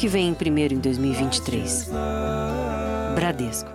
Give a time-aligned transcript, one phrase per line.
[0.00, 1.90] que vem primeiro em 2023.
[3.14, 3.68] Bradesco.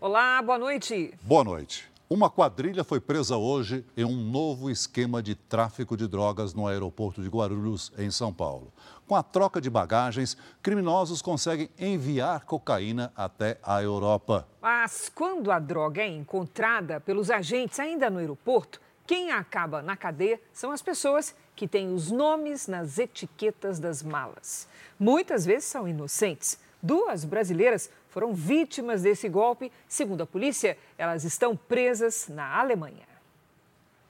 [0.00, 1.12] Olá, boa noite.
[1.20, 1.90] Boa noite.
[2.08, 7.20] Uma quadrilha foi presa hoje em um novo esquema de tráfico de drogas no aeroporto
[7.20, 8.72] de Guarulhos, em São Paulo.
[9.08, 14.46] Com a troca de bagagens, criminosos conseguem enviar cocaína até a Europa.
[14.62, 20.38] Mas quando a droga é encontrada pelos agentes ainda no aeroporto, quem acaba na cadeia
[20.52, 24.68] são as pessoas que têm os nomes nas etiquetas das malas.
[24.96, 26.56] Muitas vezes são inocentes.
[26.80, 29.72] Duas brasileiras foram vítimas desse golpe.
[29.88, 33.08] Segundo a polícia, elas estão presas na Alemanha.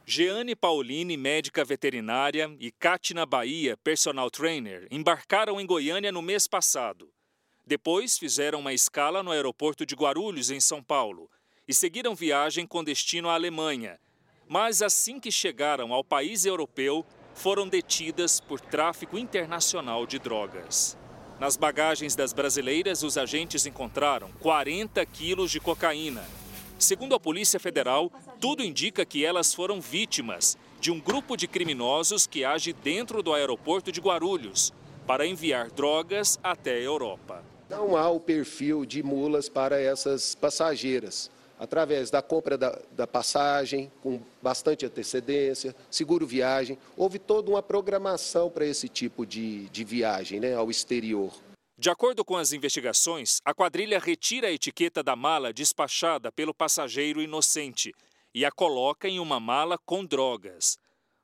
[0.05, 7.09] Jeane Paulini, médica veterinária, e Katina Bahia, personal trainer, embarcaram em Goiânia no mês passado.
[7.67, 11.31] Depois fizeram uma escala no aeroporto de Guarulhos, em São Paulo,
[11.67, 13.99] e seguiram viagem com destino à Alemanha.
[14.47, 17.05] Mas assim que chegaram ao país europeu,
[17.39, 20.99] foram detidas por tráfico internacional de drogas.
[21.39, 26.25] Nas bagagens das brasileiras, os agentes encontraram 40 quilos de cocaína.
[26.81, 32.27] Segundo a Polícia Federal, tudo indica que elas foram vítimas de um grupo de criminosos
[32.27, 34.73] que age dentro do aeroporto de Guarulhos
[35.07, 37.45] para enviar drogas até a Europa.
[37.71, 43.91] Não há o perfil de mulas para essas passageiras através da compra da, da, passagem,
[44.03, 46.79] com bastante antecedência, seguro viagem.
[46.97, 51.33] Houve toda uma programação para esse tipo de, de viagem né, ao exterior.
[51.77, 57.23] De acordo com as investigações, a quadrilha retira a etiqueta da mala despachada pelo passageiro
[57.23, 57.95] inocente
[58.35, 60.77] e a coloca em uma mala com drogas.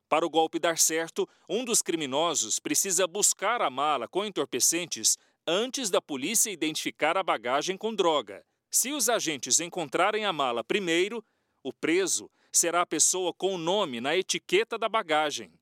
[0.08, 5.90] Para o golpe dar certo, um dos criminosos precisa buscar a mala com entorpecentes antes
[5.90, 8.44] da polícia identificar a bagagem com droga.
[8.74, 11.24] Se os agentes encontrarem a mala primeiro,
[11.62, 15.52] o preso será a pessoa com o nome na etiqueta da bagagem,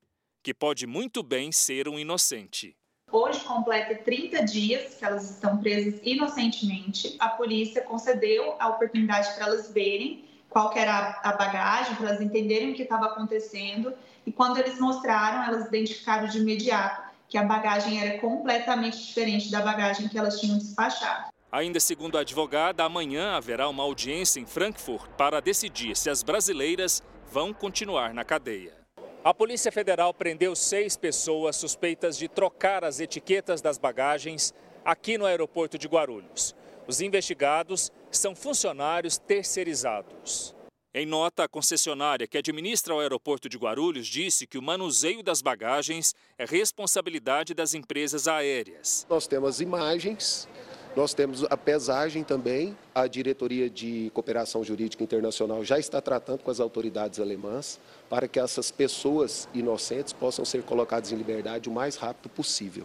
[0.42, 2.74] que pode muito bem ser um inocente.
[3.12, 7.14] Hoje completa 30 dias que elas estão presas inocentemente.
[7.18, 12.72] A polícia concedeu a oportunidade para elas verem qual era a bagagem, para elas entenderem
[12.72, 13.92] o que estava acontecendo.
[14.24, 19.60] E quando eles mostraram, elas identificaram de imediato que a bagagem era completamente diferente da
[19.60, 21.30] bagagem que elas tinham despachado.
[21.52, 27.02] Ainda segundo a advogada, amanhã haverá uma audiência em Frankfurt para decidir se as brasileiras
[27.30, 28.74] vão continuar na cadeia.
[29.22, 35.26] A Polícia Federal prendeu seis pessoas suspeitas de trocar as etiquetas das bagagens aqui no
[35.26, 36.54] aeroporto de Guarulhos.
[36.88, 40.54] Os investigados são funcionários terceirizados.
[40.94, 45.42] Em nota, a concessionária que administra o aeroporto de Guarulhos disse que o manuseio das
[45.42, 49.06] bagagens é responsabilidade das empresas aéreas.
[49.08, 50.48] Nós temos imagens
[50.94, 56.50] nós temos a pesagem também, a diretoria de cooperação jurídica internacional já está tratando com
[56.50, 57.80] as autoridades alemãs
[58.10, 62.84] para que essas pessoas inocentes possam ser colocadas em liberdade o mais rápido possível.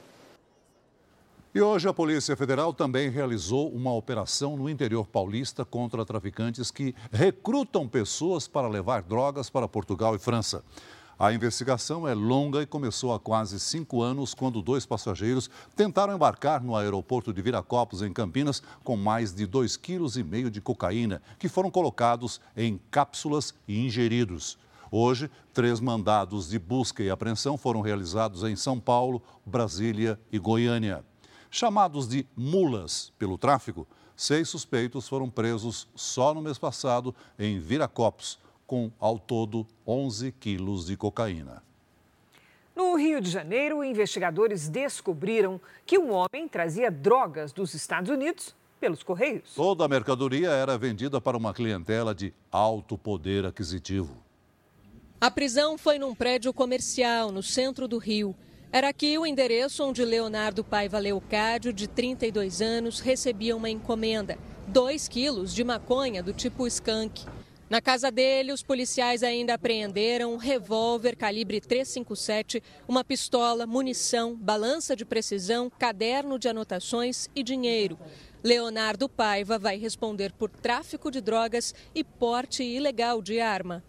[1.54, 6.94] E hoje a Polícia Federal também realizou uma operação no interior paulista contra traficantes que
[7.12, 10.64] recrutam pessoas para levar drogas para Portugal e França.
[11.20, 16.64] A investigação é longa e começou há quase cinco anos, quando dois passageiros tentaram embarcar
[16.64, 21.72] no aeroporto de Viracopos, em Campinas, com mais de 2,5 kg de cocaína, que foram
[21.72, 24.60] colocados em cápsulas e ingeridos.
[24.92, 31.04] Hoje, três mandados de busca e apreensão foram realizados em São Paulo, Brasília e Goiânia.
[31.50, 38.38] Chamados de mulas pelo tráfico, seis suspeitos foram presos só no mês passado em Viracopos
[38.68, 41.64] com ao todo 11 quilos de cocaína.
[42.76, 49.02] No Rio de Janeiro, investigadores descobriram que um homem trazia drogas dos Estados Unidos pelos
[49.02, 49.56] Correios.
[49.56, 54.16] Toda a mercadoria era vendida para uma clientela de alto poder aquisitivo.
[55.20, 58.36] A prisão foi num prédio comercial no centro do Rio.
[58.72, 65.08] Era aqui o endereço onde Leonardo Paiva Leocádio, de 32 anos, recebia uma encomenda: 2
[65.08, 67.26] quilos de maconha do tipo skunk.
[67.70, 74.96] Na casa dele, os policiais ainda apreenderam um revólver calibre 357, uma pistola, munição, balança
[74.96, 78.00] de precisão, caderno de anotações e dinheiro.
[78.42, 83.84] Leonardo Paiva vai responder por tráfico de drogas e porte ilegal de arma.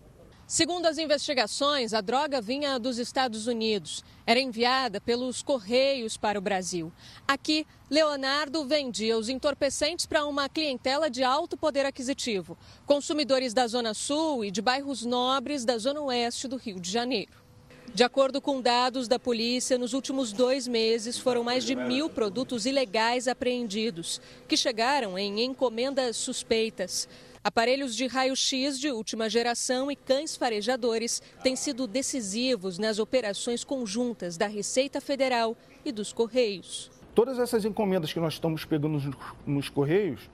[0.50, 4.02] Segundo as investigações, a droga vinha dos Estados Unidos.
[4.26, 6.90] Era enviada pelos Correios para o Brasil.
[7.28, 12.56] Aqui, Leonardo vendia os entorpecentes para uma clientela de alto poder aquisitivo,
[12.86, 17.46] consumidores da Zona Sul e de bairros nobres da Zona Oeste do Rio de Janeiro.
[17.94, 22.64] De acordo com dados da polícia, nos últimos dois meses foram mais de mil produtos
[22.64, 27.06] ilegais apreendidos, que chegaram em encomendas suspeitas.
[27.43, 34.37] Aparelhos de raio-x de última geração e cães farejadores têm sido decisivos nas operações conjuntas
[34.37, 36.90] da Receita Federal e dos Correios.
[37.14, 40.29] Todas essas encomendas que nós estamos pegando nos, nos Correios,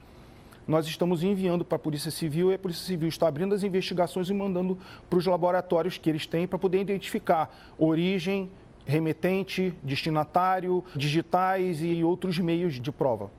[0.66, 4.30] nós estamos enviando para a Polícia Civil e a Polícia Civil está abrindo as investigações
[4.30, 4.78] e mandando
[5.08, 8.50] para os laboratórios que eles têm para poder identificar origem,
[8.86, 13.30] remetente, destinatário, digitais e outros meios de prova.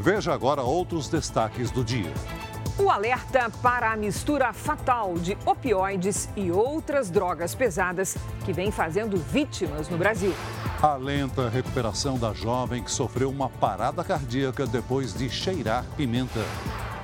[0.00, 2.10] Veja agora outros destaques do dia.
[2.78, 8.16] O alerta para a mistura fatal de opioides e outras drogas pesadas
[8.46, 10.32] que vem fazendo vítimas no Brasil.
[10.82, 16.40] A lenta recuperação da jovem que sofreu uma parada cardíaca depois de cheirar pimenta.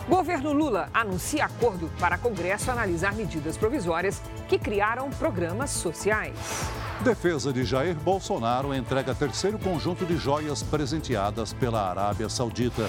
[0.08, 6.38] Governo Lula anuncia acordo para Congresso analisar medidas provisórias que criaram programas sociais.
[7.00, 12.88] Defesa de Jair Bolsonaro entrega terceiro conjunto de joias presenteadas pela Arábia Saudita.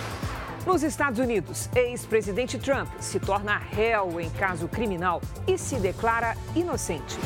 [0.63, 7.17] Nos Estados Unidos, ex-presidente Trump se torna réu em caso criminal e se declara inocente.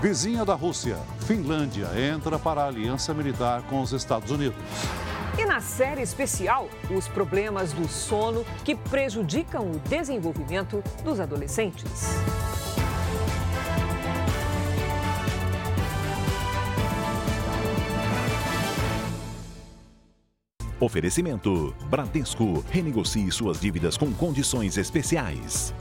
[0.00, 0.96] Vizinha da Rússia,
[1.26, 4.56] Finlândia entra para a aliança militar com os Estados Unidos.
[5.38, 12.08] E na série especial, os problemas do sono que prejudicam o desenvolvimento dos adolescentes.
[20.80, 22.64] Oferecimento: Bradesco.
[22.70, 25.72] Renegocie suas dívidas com condições especiais.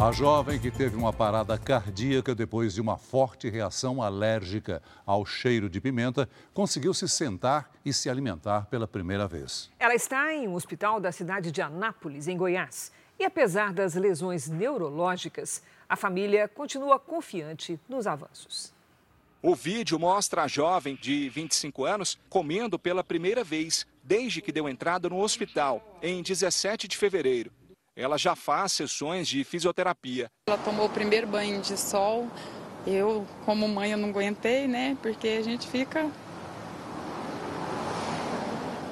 [0.00, 5.68] A jovem que teve uma parada cardíaca depois de uma forte reação alérgica ao cheiro
[5.68, 9.68] de pimenta conseguiu se sentar e se alimentar pela primeira vez.
[9.76, 12.92] Ela está em um hospital da cidade de Anápolis, em Goiás.
[13.18, 18.72] E apesar das lesões neurológicas, a família continua confiante nos avanços.
[19.42, 24.68] O vídeo mostra a jovem de 25 anos comendo pela primeira vez desde que deu
[24.68, 27.50] entrada no hospital, em 17 de fevereiro.
[27.98, 30.30] Ela já faz sessões de fisioterapia.
[30.46, 32.28] Ela tomou o primeiro banho de sol.
[32.86, 34.96] Eu, como mãe, eu não aguentei, né?
[35.02, 36.08] Porque a gente fica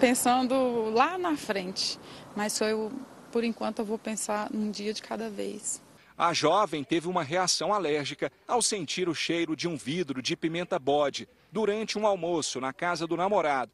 [0.00, 2.00] pensando lá na frente.
[2.34, 2.90] Mas eu,
[3.30, 5.80] por enquanto, eu vou pensar um dia de cada vez.
[6.18, 10.80] A jovem teve uma reação alérgica ao sentir o cheiro de um vidro de pimenta
[10.80, 13.70] bode durante um almoço na casa do namorado.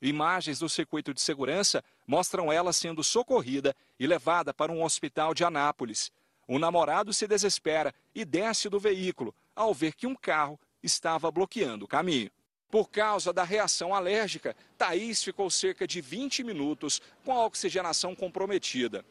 [0.00, 5.44] Imagens do circuito de segurança mostram ela sendo socorrida e levada para um hospital de
[5.44, 6.12] Anápolis.
[6.46, 11.86] O namorado se desespera e desce do veículo ao ver que um carro estava bloqueando
[11.86, 12.30] o caminho.
[12.70, 19.04] Por causa da reação alérgica, Thaís ficou cerca de 20 minutos com a oxigenação comprometida.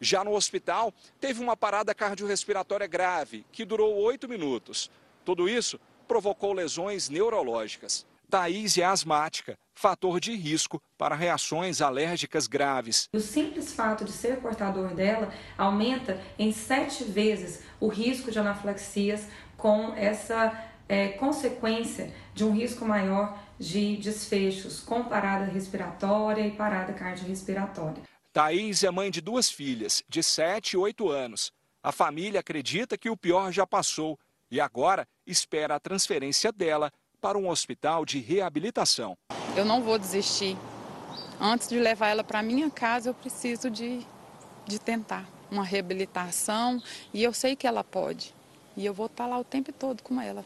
[0.00, 4.90] Já no hospital, teve uma parada cardiorrespiratória grave, que durou oito minutos.
[5.24, 5.78] Tudo isso
[6.08, 8.04] provocou lesões neurológicas.
[8.32, 13.06] Thaís é asmática, fator de risco para reações alérgicas graves.
[13.12, 19.28] O simples fato de ser portador dela aumenta em sete vezes o risco de anafilaxias
[19.54, 20.50] com essa
[20.88, 28.02] é, consequência de um risco maior de desfechos com parada respiratória e parada cardiorrespiratória.
[28.32, 31.52] Thaís é mãe de duas filhas, de 7 e 8 anos.
[31.82, 34.18] A família acredita que o pior já passou
[34.50, 36.90] e agora espera a transferência dela
[37.22, 39.16] para um hospital de reabilitação.
[39.56, 40.58] Eu não vou desistir.
[41.40, 44.04] Antes de levar ela para minha casa, eu preciso de,
[44.66, 46.82] de tentar uma reabilitação
[47.14, 48.34] e eu sei que ela pode.
[48.76, 50.44] E eu vou estar lá o tempo todo com ela.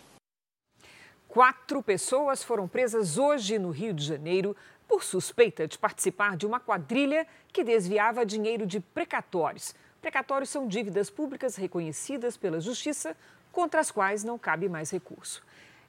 [1.26, 4.54] Quatro pessoas foram presas hoje no Rio de Janeiro
[4.86, 9.74] por suspeita de participar de uma quadrilha que desviava dinheiro de precatórios.
[10.02, 13.16] Precatórios são dívidas públicas reconhecidas pela Justiça
[13.50, 15.42] contra as quais não cabe mais recurso.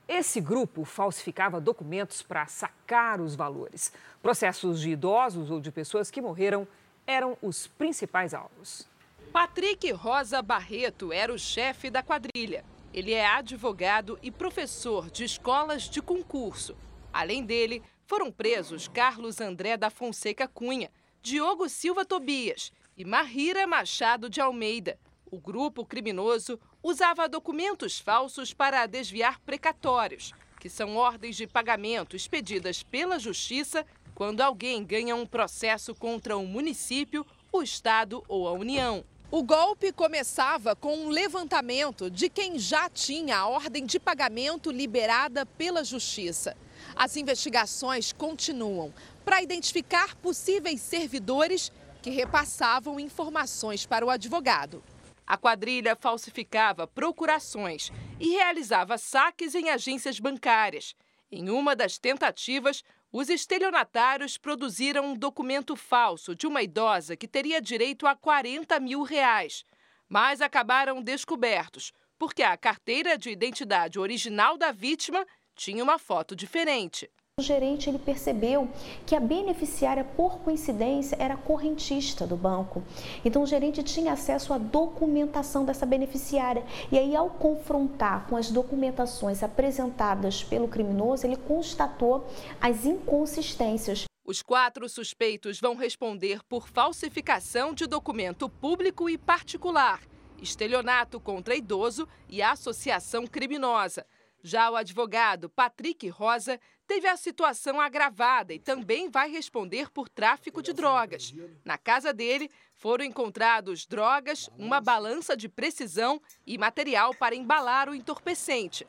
[0.08, 3.92] Esse grupo falsificava documentos para sacar os valores.
[4.22, 6.66] Processos de idosos ou de pessoas que morreram
[7.06, 8.88] eram os principais alvos.
[9.34, 12.64] Patrick Rosa Barreto era o chefe da quadrilha.
[12.94, 16.76] Ele é advogado e professor de escolas de concurso.
[17.12, 20.90] Além dele, foram presos Carlos André da Fonseca Cunha,
[21.22, 24.98] Diogo Silva Tobias e Mahira Machado de Almeida.
[25.30, 32.82] O grupo criminoso usava documentos falsos para desviar precatórios, que são ordens de pagamento expedidas
[32.82, 39.04] pela Justiça quando alguém ganha um processo contra um município, o Estado ou a União.
[39.30, 45.46] O golpe começava com um levantamento de quem já tinha a ordem de pagamento liberada
[45.46, 46.56] pela Justiça.
[46.96, 48.94] As investigações continuam
[49.26, 51.70] para identificar possíveis servidores
[52.02, 54.82] que repassavam informações para o advogado.
[55.28, 60.96] A quadrilha falsificava procurações e realizava saques em agências bancárias.
[61.30, 62.82] Em uma das tentativas,
[63.12, 69.04] os estelionatários produziram um documento falso de uma idosa que teria direito a 40 mil
[69.04, 69.66] reais,
[70.08, 77.10] mas acabaram descobertos porque a carteira de identidade original da vítima tinha uma foto diferente.
[77.39, 78.67] O gerente ele percebeu
[79.06, 82.82] que a beneficiária, por coincidência, era correntista do banco.
[83.24, 86.65] Então, o gerente tinha acesso à documentação dessa beneficiária.
[86.91, 92.25] E aí, ao confrontar com as documentações apresentadas pelo criminoso, ele constatou
[92.60, 94.06] as inconsistências.
[94.25, 100.01] Os quatro suspeitos vão responder por falsificação de documento público e particular,
[100.41, 104.08] estelionato contra idoso e associação criminosa.
[104.41, 110.63] Já o advogado Patrick Rosa teve a situação agravada e também vai responder por tráfico
[110.63, 111.34] de drogas.
[111.65, 117.96] Na casa dele foram encontrados drogas, uma balança de precisão e material para embalar o
[117.96, 118.88] entorpecente.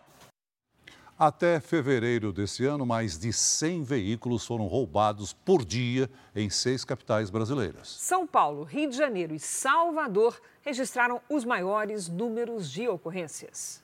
[1.19, 7.29] Até fevereiro desse ano, mais de 100 veículos foram roubados por dia em seis capitais
[7.29, 7.89] brasileiras.
[7.89, 13.83] São Paulo, Rio de Janeiro e Salvador registraram os maiores números de ocorrências.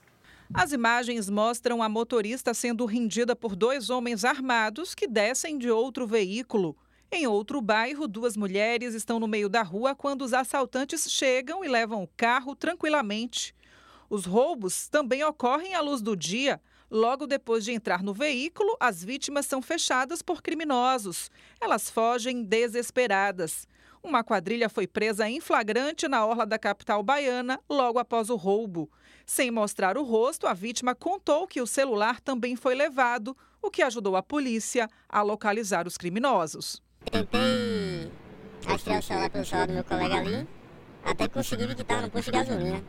[0.52, 6.06] As imagens mostram a motorista sendo rendida por dois homens armados que descem de outro
[6.06, 6.76] veículo.
[7.10, 11.68] Em outro bairro, duas mulheres estão no meio da rua quando os assaltantes chegam e
[11.68, 13.54] levam o carro tranquilamente.
[14.10, 16.60] Os roubos também ocorrem à luz do dia.
[16.90, 21.30] Logo depois de entrar no veículo, as vítimas são fechadas por criminosos.
[21.60, 23.66] Elas fogem desesperadas.
[24.02, 28.90] Uma quadrilha foi presa em flagrante na orla da capital baiana logo após o roubo.
[29.26, 33.82] Sem mostrar o rosto, a vítima contou que o celular também foi levado, o que
[33.82, 36.82] ajudou a polícia a localizar os criminosos.
[37.10, 38.12] Tentei
[38.66, 40.48] rastrear o celular pelo celular do meu colega ali,
[41.02, 42.84] até consegui ver que estava no posto de gasolina.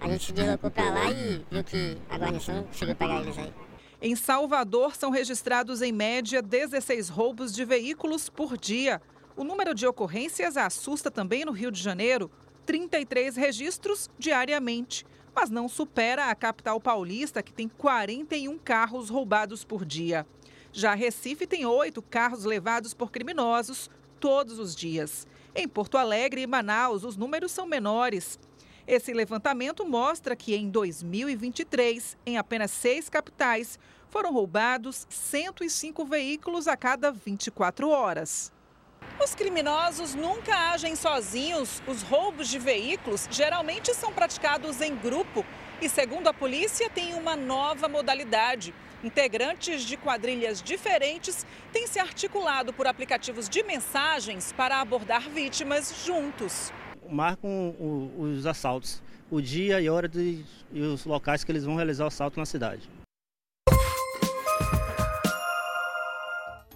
[0.00, 3.52] A gente se deslocou para lá e viu que a guarnição conseguiu pegar eles aí.
[4.00, 9.02] Em Salvador, são registrados em média 16 roubos de veículos por dia.
[9.36, 12.30] O número de ocorrências assusta também no Rio de Janeiro,
[12.64, 15.04] 33 registros diariamente
[15.34, 20.26] mas não supera a capital paulista, que tem 41 carros roubados por dia.
[20.72, 25.26] Já Recife tem oito carros levados por criminosos todos os dias.
[25.54, 28.38] Em Porto Alegre e Manaus, os números são menores.
[28.86, 36.76] Esse levantamento mostra que em 2023, em apenas seis capitais, foram roubados 105 veículos a
[36.76, 38.52] cada 24 horas.
[39.22, 41.82] Os criminosos nunca agem sozinhos.
[41.86, 45.44] Os roubos de veículos geralmente são praticados em grupo
[45.78, 48.74] e, segundo a polícia, tem uma nova modalidade.
[49.04, 56.72] Integrantes de quadrilhas diferentes têm se articulado por aplicativos de mensagens para abordar vítimas juntos.
[57.06, 57.74] Marcam
[58.18, 62.08] os assaltos, o dia e hora de, e os locais que eles vão realizar o
[62.08, 62.88] assalto na cidade.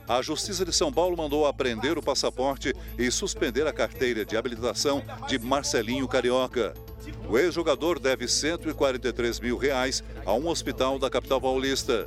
[0.07, 5.03] A Justiça de São Paulo mandou apreender o passaporte e suspender a carteira de habilitação
[5.27, 6.75] de Marcelinho Carioca.
[7.27, 12.07] O ex-jogador deve 143 mil reais a um hospital da capital paulista.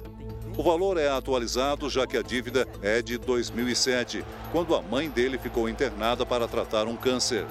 [0.56, 5.40] O valor é atualizado já que a dívida é de 2007, quando a mãe dele
[5.40, 7.46] ficou internada para tratar um câncer.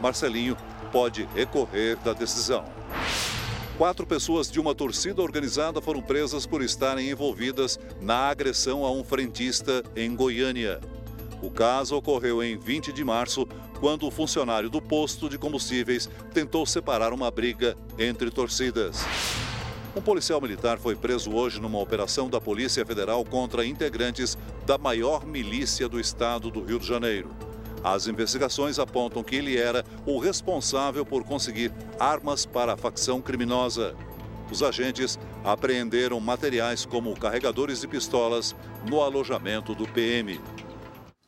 [0.00, 0.58] Marcelinho
[0.92, 2.64] pode recorrer da decisão.
[3.76, 9.04] Quatro pessoas de uma torcida organizada foram presas por estarem envolvidas na agressão a um
[9.04, 10.80] frentista em Goiânia.
[11.42, 13.46] O caso ocorreu em 20 de março,
[13.78, 19.04] quando o funcionário do posto de combustíveis tentou separar uma briga entre torcidas.
[19.94, 25.26] Um policial militar foi preso hoje numa operação da Polícia Federal contra integrantes da maior
[25.26, 27.28] milícia do estado do Rio de Janeiro.
[27.86, 33.94] As investigações apontam que ele era o responsável por conseguir armas para a facção criminosa.
[34.50, 38.56] Os agentes apreenderam materiais como carregadores de pistolas
[38.90, 40.40] no alojamento do PM.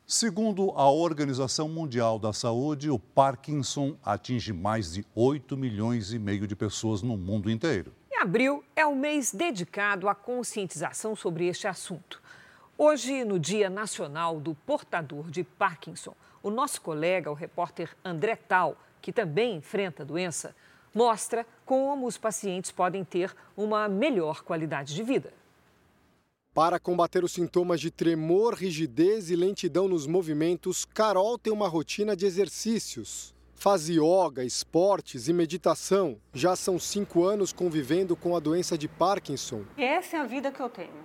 [0.05, 6.45] Segundo a Organização Mundial da Saúde, o Parkinson atinge mais de 8 milhões e meio
[6.45, 7.93] de pessoas no mundo inteiro.
[8.11, 12.21] Em abril é o mês dedicado à conscientização sobre este assunto.
[12.77, 18.77] Hoje, no Dia Nacional do Portador de Parkinson, o nosso colega, o repórter André Tal,
[19.01, 20.55] que também enfrenta a doença,
[20.93, 25.33] mostra como os pacientes podem ter uma melhor qualidade de vida.
[26.53, 32.15] Para combater os sintomas de tremor, rigidez e lentidão nos movimentos, Carol tem uma rotina
[32.15, 33.33] de exercícios.
[33.53, 36.17] Faz yoga, esportes e meditação.
[36.33, 39.63] Já são cinco anos convivendo com a doença de Parkinson.
[39.77, 41.03] Essa é a vida que eu tenho.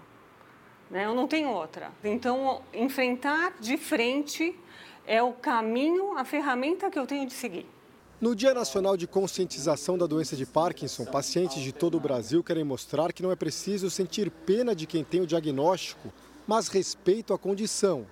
[0.90, 1.04] Né?
[1.04, 1.92] Eu não tenho outra.
[2.02, 4.58] Então, enfrentar de frente
[5.06, 7.66] é o caminho, a ferramenta que eu tenho de seguir.
[8.20, 12.64] No Dia Nacional de Conscientização da Doença de Parkinson, pacientes de todo o Brasil querem
[12.64, 16.12] mostrar que não é preciso sentir pena de quem tem o diagnóstico,
[16.46, 18.06] mas respeito à condição.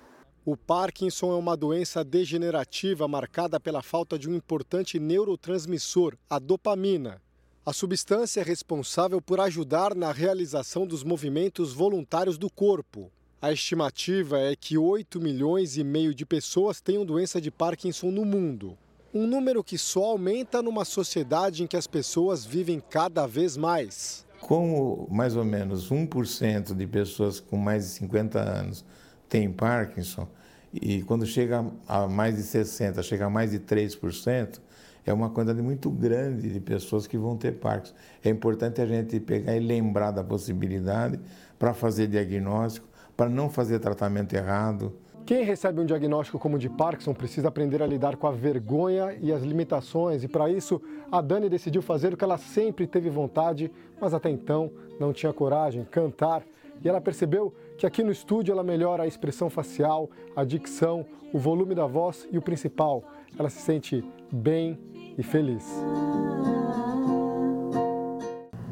[0.45, 7.21] O Parkinson é uma doença degenerativa marcada pela falta de um importante neurotransmissor, a dopamina.
[7.65, 13.09] A substância é responsável por ajudar na realização dos movimentos voluntários do corpo.
[13.43, 18.23] A estimativa é que 8 milhões e meio de pessoas tenham doença de Parkinson no
[18.23, 18.77] mundo.
[19.13, 24.25] Um número que só aumenta numa sociedade em que as pessoas vivem cada vez mais.
[24.39, 28.85] Como mais ou menos 1% de pessoas com mais de 50 anos
[29.27, 30.25] têm Parkinson,
[30.71, 34.61] e quando chega a mais de 60%, chega a mais de 3%,
[35.05, 37.93] é uma quantidade muito grande de pessoas que vão ter Parkinson.
[38.23, 41.19] É importante a gente pegar e lembrar da possibilidade
[41.59, 44.93] para fazer diagnóstico, para não fazer tratamento errado,
[45.25, 49.31] quem recebe um diagnóstico como de Parkinson precisa aprender a lidar com a vergonha e
[49.31, 53.71] as limitações, e para isso a Dani decidiu fazer o que ela sempre teve vontade,
[54.01, 56.43] mas até então não tinha coragem, cantar.
[56.83, 61.39] E ela percebeu que aqui no estúdio ela melhora a expressão facial, a dicção, o
[61.39, 63.03] volume da voz e o principal,
[63.39, 64.77] ela se sente bem
[65.17, 65.65] e feliz.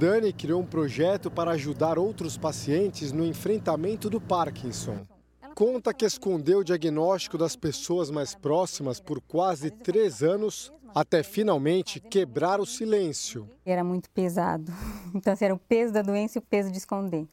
[0.01, 5.05] Dani criou um projeto para ajudar outros pacientes no enfrentamento do Parkinson
[5.53, 12.00] conta que escondeu o diagnóstico das pessoas mais próximas por quase três anos até finalmente
[12.00, 13.48] quebrar o silêncio.
[13.63, 14.72] Era muito pesado.
[15.13, 17.27] Então, assim, era o peso da doença e o peso de esconder.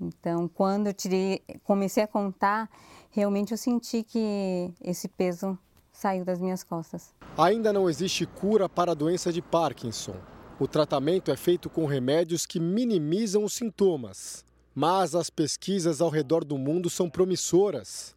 [0.00, 2.68] Então, quando eu tirei, comecei a contar,
[3.08, 5.56] realmente eu senti que esse peso
[5.92, 7.14] saiu das minhas costas.
[7.38, 10.16] Ainda não existe cura para a doença de Parkinson.
[10.62, 14.44] O tratamento é feito com remédios que minimizam os sintomas.
[14.72, 18.14] Mas as pesquisas ao redor do mundo são promissoras.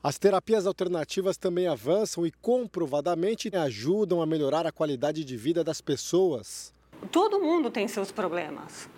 [0.00, 5.80] As terapias alternativas também avançam e comprovadamente ajudam a melhorar a qualidade de vida das
[5.80, 6.72] pessoas.
[7.10, 8.88] Todo mundo tem seus problemas.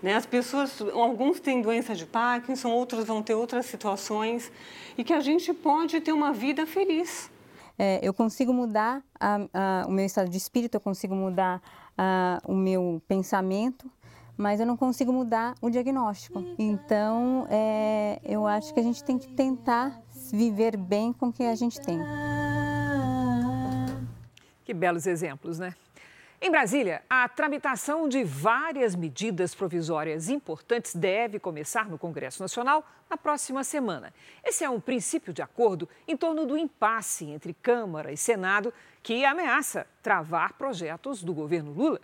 [0.00, 0.14] Né?
[0.14, 4.52] As pessoas, alguns têm doença de Parkinson, outros vão ter outras situações
[4.96, 7.28] e que a gente pode ter uma vida feliz.
[7.76, 11.60] É, eu consigo mudar a, a, o meu estado de espírito, eu consigo mudar
[11.96, 13.90] a, o meu pensamento
[14.36, 16.44] mas eu não consigo mudar o diagnóstico.
[16.58, 20.00] Então, é, eu acho que a gente tem que tentar
[20.32, 21.98] viver bem com o que a gente tem.
[24.64, 25.74] Que belos exemplos, né?
[26.46, 33.16] Em Brasília, a tramitação de várias medidas provisórias importantes deve começar no Congresso Nacional na
[33.16, 34.12] próxima semana.
[34.44, 39.24] Esse é um princípio de acordo em torno do impasse entre Câmara e Senado que
[39.24, 41.98] ameaça travar projetos do governo Lula.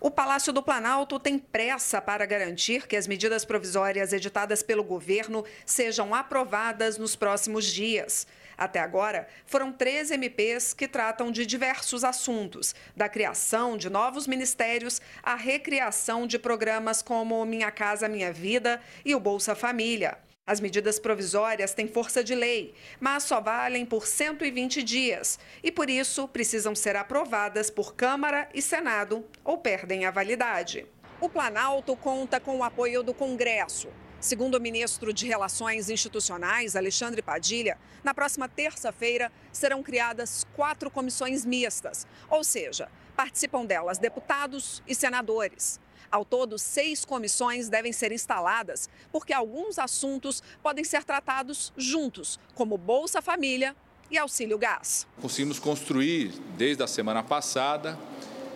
[0.00, 5.44] O Palácio do Planalto tem pressa para garantir que as medidas provisórias editadas pelo governo
[5.66, 8.24] sejam aprovadas nos próximos dias.
[8.56, 15.00] Até agora, foram três MPs que tratam de diversos assuntos, da criação de novos ministérios
[15.20, 20.18] à recriação de programas como Minha Casa Minha Vida e o Bolsa Família.
[20.48, 25.90] As medidas provisórias têm força de lei, mas só valem por 120 dias e, por
[25.90, 30.86] isso, precisam ser aprovadas por Câmara e Senado ou perdem a validade.
[31.20, 33.88] O Planalto conta com o apoio do Congresso.
[34.18, 41.44] Segundo o ministro de Relações Institucionais, Alexandre Padilha, na próxima terça-feira serão criadas quatro comissões
[41.44, 45.78] mistas, ou seja, participam delas deputados e senadores.
[46.10, 52.78] Ao todo, seis comissões devem ser instaladas, porque alguns assuntos podem ser tratados juntos, como
[52.78, 53.76] Bolsa Família
[54.10, 55.06] e Auxílio Gás.
[55.20, 57.98] Conseguimos construir, desde a semana passada,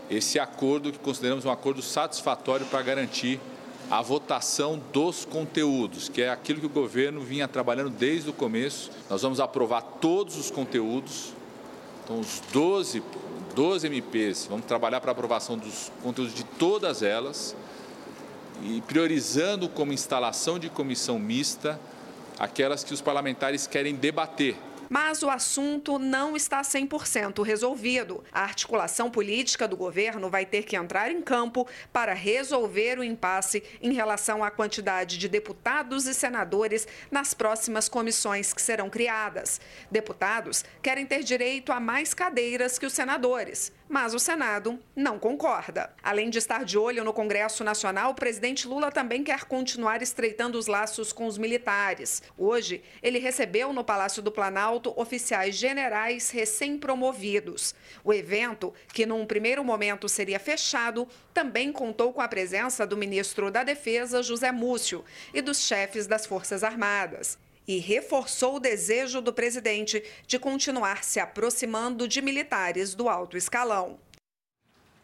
[0.09, 3.39] esse acordo que consideramos um acordo satisfatório para garantir
[3.91, 8.91] a votação dos conteúdos, que é aquilo que o governo vinha trabalhando desde o começo.
[9.11, 11.35] Nós vamos aprovar todos os conteúdos,
[12.03, 13.03] então os 12
[13.55, 17.55] 12 MPs, vamos trabalhar para a aprovação dos conteúdos de todas elas
[18.63, 21.79] e priorizando como instalação de comissão mista
[22.39, 24.57] aquelas que os parlamentares querem debater
[24.93, 28.23] mas o assunto não está 100% resolvido.
[28.31, 33.63] A articulação política do governo vai ter que entrar em campo para resolver o impasse
[33.81, 39.63] em relação à quantidade de deputados e senadores nas próximas comissões que serão criadas.
[39.91, 45.93] Deputados querem ter direito a mais cadeiras que os senadores mas o Senado não concorda.
[46.03, 50.59] Além de estar de olho no Congresso Nacional, o presidente Lula também quer continuar estreitando
[50.59, 52.23] os laços com os militares.
[52.39, 57.75] Hoje, ele recebeu no Palácio do Planalto oficiais generais recém-promovidos.
[58.03, 63.51] O evento, que num primeiro momento seria fechado, também contou com a presença do ministro
[63.51, 67.39] da Defesa, José Múcio, e dos chefes das Forças Armadas.
[67.67, 73.99] E reforçou o desejo do presidente de continuar se aproximando de militares do alto escalão.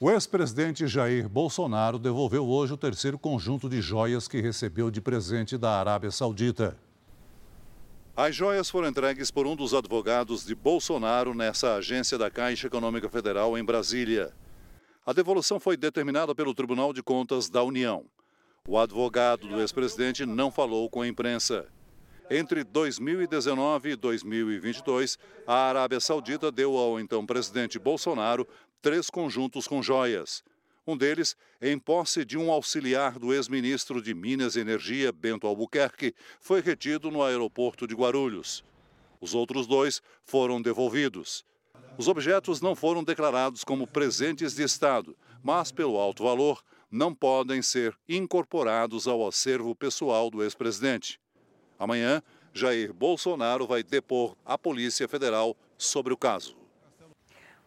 [0.01, 5.59] O ex-presidente Jair Bolsonaro devolveu hoje o terceiro conjunto de joias que recebeu de presente
[5.59, 6.77] da Arábia Saudita.
[8.17, 13.09] As joias foram entregues por um dos advogados de Bolsonaro nessa agência da Caixa Econômica
[13.09, 14.33] Federal em Brasília.
[15.07, 18.05] A devolução foi determinada pelo Tribunal de Contas da União.
[18.69, 21.67] O advogado do ex-presidente não falou com a imprensa.
[22.31, 28.47] Entre 2019 e 2022, a Arábia Saudita deu ao então presidente Bolsonaro
[28.83, 30.45] três conjuntos com joias.
[30.87, 36.15] Um deles em posse de um auxiliar do ex-ministro de Minas e Energia, Bento Albuquerque,
[36.39, 38.63] foi retido no aeroporto de Guarulhos.
[39.23, 41.47] Os outros dois foram devolvidos.
[41.97, 47.63] Os objetos não foram declarados como presentes de Estado, mas, pelo alto valor, não podem
[47.63, 51.19] ser incorporados ao acervo pessoal do ex-presidente.
[51.79, 56.57] Amanhã, Jair Bolsonaro vai depor à Polícia Federal sobre o caso.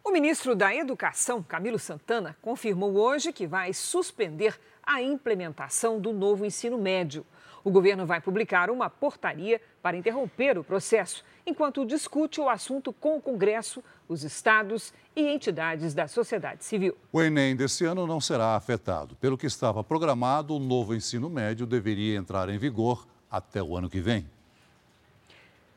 [0.04, 6.44] O ministro da Educação, Camilo Santana, confirmou hoje que vai suspender a implementação do novo
[6.44, 7.26] ensino médio.
[7.64, 13.18] O governo vai publicar uma portaria para interromper o processo, enquanto discute o assunto com
[13.18, 16.98] o Congresso, os estados e entidades da sociedade civil.
[17.14, 19.16] O Enem desse ano não será afetado.
[19.18, 23.90] Pelo que estava programado, o novo ensino médio deveria entrar em vigor até o ano
[23.90, 24.30] que vem.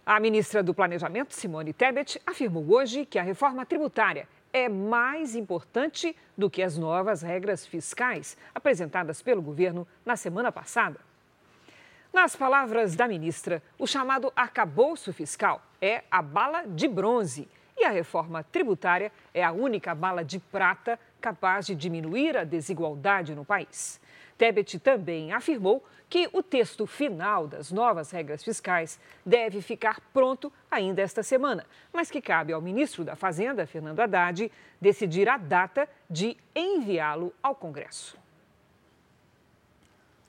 [0.05, 6.15] A ministra do Planejamento, Simone Tebet, afirmou hoje que a reforma tributária é mais importante
[6.37, 11.01] do que as novas regras fiscais apresentadas pelo governo na semana passada.
[12.13, 17.91] Nas palavras da ministra, o chamado arcabouço fiscal é a bala de bronze e a
[17.91, 24.01] reforma tributária é a única bala de prata capaz de diminuir a desigualdade no país.
[24.37, 31.03] Tebet também afirmou que o texto final das novas regras fiscais deve ficar pronto ainda
[31.03, 36.37] esta semana, mas que cabe ao ministro da Fazenda, Fernando Haddad, decidir a data de
[36.55, 38.17] enviá-lo ao Congresso.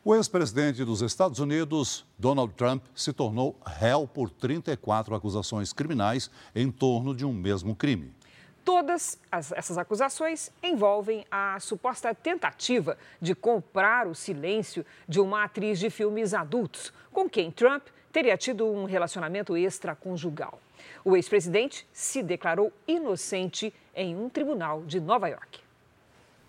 [0.04, 6.72] O ex-presidente dos Estados Unidos, Donald Trump, se tornou réu por 34 acusações criminais em
[6.72, 8.15] torno de um mesmo crime.
[8.66, 15.78] Todas as, essas acusações envolvem a suposta tentativa de comprar o silêncio de uma atriz
[15.78, 20.60] de filmes adultos, com quem Trump teria tido um relacionamento extraconjugal.
[21.04, 25.60] O ex-presidente se declarou inocente em um tribunal de Nova York.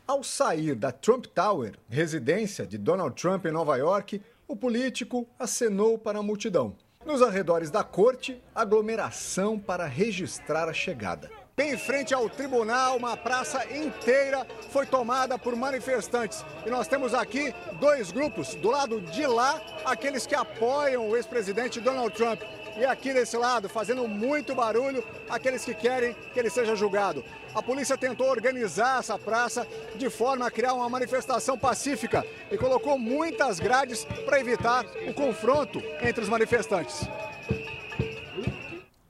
[0.06, 5.98] Ao sair da Trump Tower, residência de Donald Trump em Nova York, o político acenou
[5.98, 6.74] para a multidão.
[7.04, 11.30] Nos arredores da corte, aglomeração para registrar a chegada.
[11.58, 16.44] Bem em frente ao tribunal, uma praça inteira foi tomada por manifestantes.
[16.66, 18.54] E nós temos aqui dois grupos.
[18.56, 22.42] Do lado de lá, aqueles que apoiam o ex-presidente Donald Trump.
[22.76, 27.24] E aqui desse lado, fazendo muito barulho, aqueles que querem que ele seja julgado.
[27.54, 32.98] A polícia tentou organizar essa praça de forma a criar uma manifestação pacífica e colocou
[32.98, 37.08] muitas grades para evitar o confronto entre os manifestantes.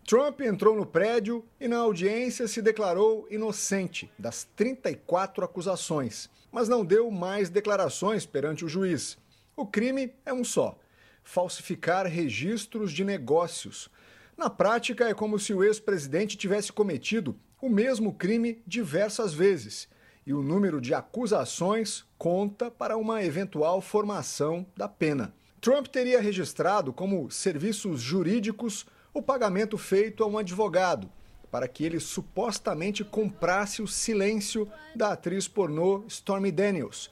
[0.07, 6.85] Trump entrou no prédio e na audiência se declarou inocente das 34 acusações, mas não
[6.85, 9.19] deu mais declarações perante o juiz.
[9.57, 10.79] O crime é um só:
[11.25, 13.90] falsificar registros de negócios.
[14.38, 19.88] Na prática, é como se o ex-presidente tivesse cometido o mesmo crime diversas vezes,
[20.25, 25.35] e o número de acusações conta para uma eventual formação da pena.
[25.61, 28.87] Trump teria registrado como serviços jurídicos
[29.17, 31.09] o pagamento feito a um advogado
[31.51, 37.11] para que ele supostamente comprasse o silêncio da atriz pornô Stormy Daniels.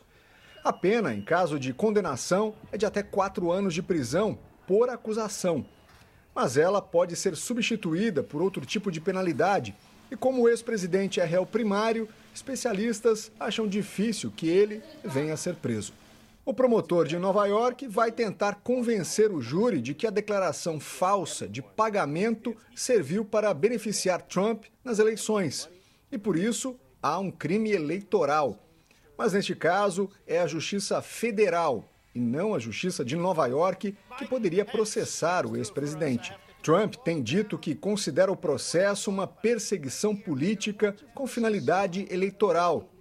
[0.63, 5.65] A pena, em caso de condenação, é de até quatro anos de prisão por acusação.
[6.35, 9.75] Mas ela pode ser substituída por outro tipo de penalidade.
[10.11, 15.55] E como o ex-presidente é réu primário, especialistas acham difícil que ele venha a ser
[15.55, 15.95] preso.
[16.47, 21.49] O promotor de Nova York vai tentar convencer o júri de que a declaração falsa
[21.49, 25.71] de pagamento serviu para beneficiar Trump nas eleições
[26.13, 28.59] e, por isso, há um crime eleitoral.
[29.17, 34.29] Mas neste caso, é a Justiça Federal e não a Justiça de Nova York que
[34.29, 36.35] poderia processar o ex-presidente.
[36.63, 42.94] Trump tem dito que considera o processo uma perseguição política com finalidade eleitoral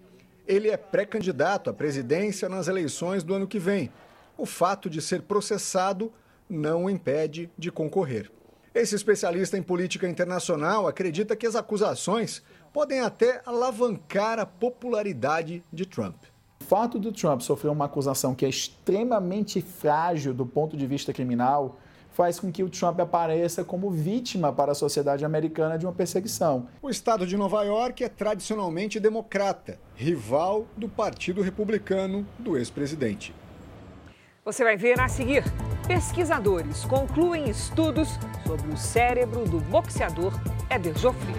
[0.48, 3.92] ele é pré-candidato à presidência nas eleições do ano que vem.
[4.38, 6.12] O fato de ser processado
[6.50, 8.32] não o impede de concorrer.
[8.74, 12.42] Esse especialista em política internacional acredita que as acusações
[12.74, 16.16] podem até alavancar a popularidade de Trump.
[16.60, 21.14] O fato do Trump sofrer uma acusação que é extremamente frágil do ponto de vista
[21.14, 21.78] criminal
[22.14, 26.68] faz com que o Trump apareça como vítima para a sociedade americana de uma perseguição.
[26.82, 33.34] O estado de Nova York é tradicionalmente democrata, rival do Partido Republicano do ex-presidente.
[34.46, 35.44] Você vai ver a seguir.
[35.88, 38.10] Pesquisadores concluem estudos
[38.46, 40.34] sobre o cérebro do boxeador
[40.70, 41.34] Éder Joffre.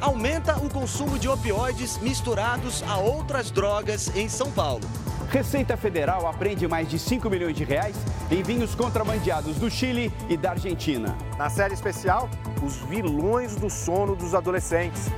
[0.00, 4.84] Aumenta o consumo de opioides misturados a outras drogas em São Paulo.
[5.30, 7.96] Receita Federal apreende mais de 5 milhões de reais
[8.30, 11.16] em vinhos contrabandeados do Chile e da Argentina.
[11.38, 12.28] Na série especial,
[12.62, 15.10] os vilões do sono dos adolescentes.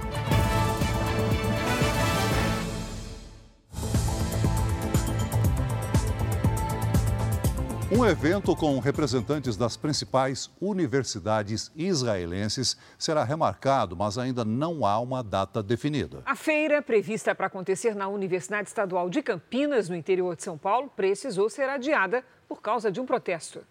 [7.89, 15.23] Um evento com representantes das principais universidades israelenses será remarcado, mas ainda não há uma
[15.23, 16.21] data definida.
[16.27, 20.91] A feira, prevista para acontecer na Universidade Estadual de Campinas, no interior de São Paulo,
[20.97, 23.63] precisou ser adiada por causa de um protesto.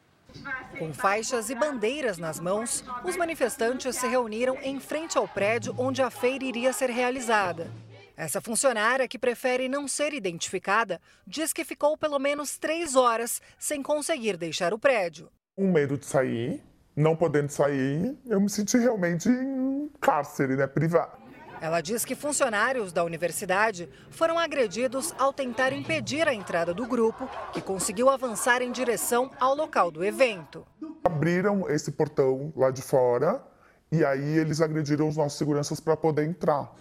[0.80, 6.02] Com faixas e bandeiras nas mãos, os manifestantes se reuniram em frente ao prédio onde
[6.02, 7.70] a feira iria ser realizada.
[8.18, 13.84] Essa funcionária, que prefere não ser identificada, diz que ficou pelo menos três horas sem
[13.84, 15.30] conseguir deixar o prédio.
[15.58, 16.64] Um medo de sair,
[16.96, 21.26] não podendo sair, eu me senti realmente em cárcere, né, privado.
[21.60, 27.30] Ela diz que funcionários da universidade foram agredidos ao tentar impedir a entrada do grupo,
[27.52, 30.66] que conseguiu avançar em direção ao local do evento.
[31.04, 33.44] Abriram esse portão lá de fora
[33.92, 36.74] e aí eles agrediram os nossos seguranças para poder entrar.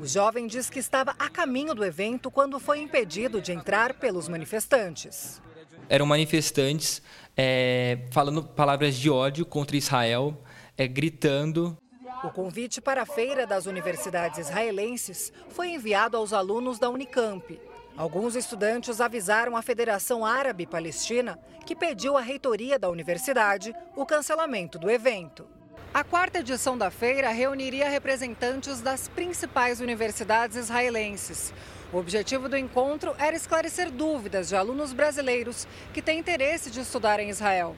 [0.00, 4.30] O jovem diz que estava a caminho do evento quando foi impedido de entrar pelos
[4.30, 5.42] manifestantes.
[5.90, 7.02] Eram manifestantes
[7.36, 10.42] é, falando palavras de ódio contra Israel,
[10.78, 11.76] é, gritando.
[12.24, 17.60] O convite para a feira das universidades israelenses foi enviado aos alunos da Unicamp.
[17.94, 24.78] Alguns estudantes avisaram a Federação Árabe Palestina, que pediu à reitoria da universidade o cancelamento
[24.78, 25.59] do evento.
[25.92, 31.52] A quarta edição da feira reuniria representantes das principais universidades israelenses.
[31.92, 37.18] O objetivo do encontro era esclarecer dúvidas de alunos brasileiros que têm interesse de estudar
[37.18, 37.74] em Israel.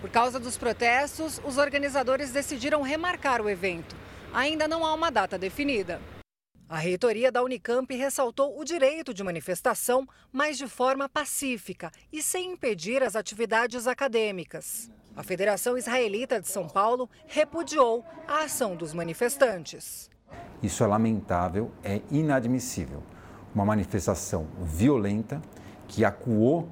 [0.00, 3.96] Por causa dos protestos, os organizadores decidiram remarcar o evento.
[4.32, 6.00] Ainda não há uma data definida.
[6.68, 12.52] A reitoria da Unicamp ressaltou o direito de manifestação, mas de forma pacífica e sem
[12.52, 14.88] impedir as atividades acadêmicas.
[15.16, 20.10] A Federação Israelita de São Paulo repudiou a ação dos manifestantes.
[20.62, 23.02] Isso é lamentável, é inadmissível.
[23.54, 25.40] Uma manifestação violenta
[25.88, 26.68] que acuou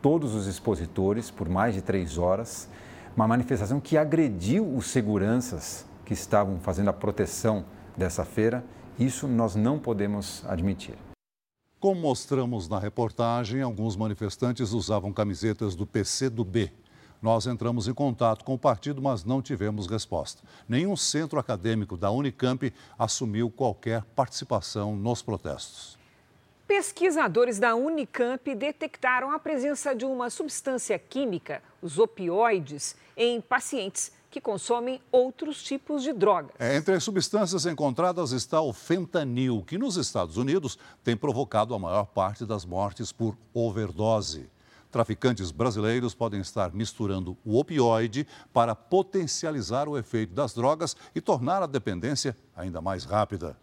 [0.00, 2.68] todos os expositores por mais de três horas,
[3.16, 7.64] uma manifestação que agrediu os seguranças que estavam fazendo a proteção
[7.96, 8.64] dessa feira.
[8.96, 10.94] Isso nós não podemos admitir.
[11.80, 16.72] Como mostramos na reportagem, alguns manifestantes usavam camisetas do PCdoB,
[17.20, 20.42] nós entramos em contato com o partido, mas não tivemos resposta.
[20.68, 25.98] Nenhum centro acadêmico da Unicamp assumiu qualquer participação nos protestos.
[26.66, 34.40] Pesquisadores da Unicamp detectaram a presença de uma substância química, os opioides, em pacientes que
[34.40, 36.52] consomem outros tipos de drogas.
[36.58, 41.78] É, entre as substâncias encontradas está o fentanil, que nos Estados Unidos tem provocado a
[41.78, 44.48] maior parte das mortes por overdose.
[44.90, 51.62] Traficantes brasileiros podem estar misturando o opioide para potencializar o efeito das drogas e tornar
[51.62, 53.56] a dependência ainda mais rápida.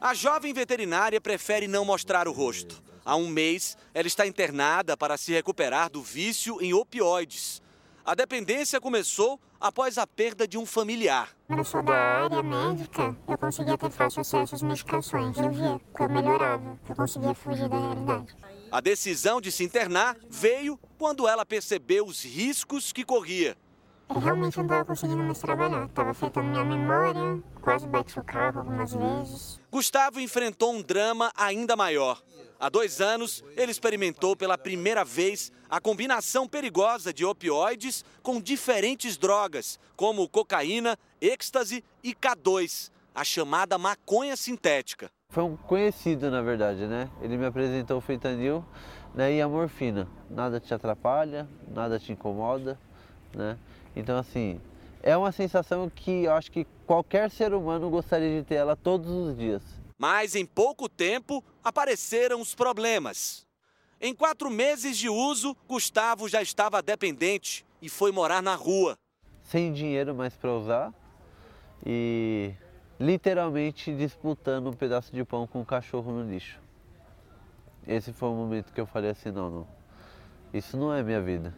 [0.00, 2.80] A jovem veterinária prefere não mostrar o rosto.
[3.04, 7.60] Há um mês, ela está internada para se recuperar do vício em opioides.
[8.04, 11.30] A dependência começou após a perda de um familiar.
[11.46, 15.36] Quando eu sou da área médica, eu conseguia ter fácil acesso às medicações.
[15.36, 18.36] Eu via que eu melhorava, que eu conseguia fugir da realidade.
[18.70, 23.56] A decisão de se internar veio quando ela percebeu os riscos que corria.
[24.10, 25.86] Eu realmente não estava conseguindo mais trabalhar.
[25.86, 29.60] Estava afetando minha memória, quase bati o carro algumas vezes.
[29.70, 32.22] Gustavo enfrentou um drama ainda maior.
[32.60, 39.16] Há dois anos, ele experimentou pela primeira vez a combinação perigosa de opioides com diferentes
[39.16, 45.10] drogas, como cocaína, êxtase e K2, a chamada maconha sintética.
[45.30, 47.10] Foi um conhecido, na verdade, né?
[47.20, 48.64] Ele me apresentou o fentanil
[49.14, 50.08] né, e a morfina.
[50.30, 52.80] Nada te atrapalha, nada te incomoda,
[53.34, 53.58] né?
[53.94, 54.58] Então, assim,
[55.02, 59.10] é uma sensação que eu acho que qualquer ser humano gostaria de ter ela todos
[59.10, 59.62] os dias.
[59.98, 63.46] Mas em pouco tempo apareceram os problemas.
[64.00, 68.96] Em quatro meses de uso, Gustavo já estava dependente e foi morar na rua.
[69.42, 70.94] Sem dinheiro mais para usar
[71.84, 72.54] e
[73.00, 76.58] literalmente disputando um pedaço de pão com um cachorro no lixo.
[77.86, 79.68] Esse foi o momento que eu falei assim, não, não,
[80.52, 81.54] isso não é minha vida.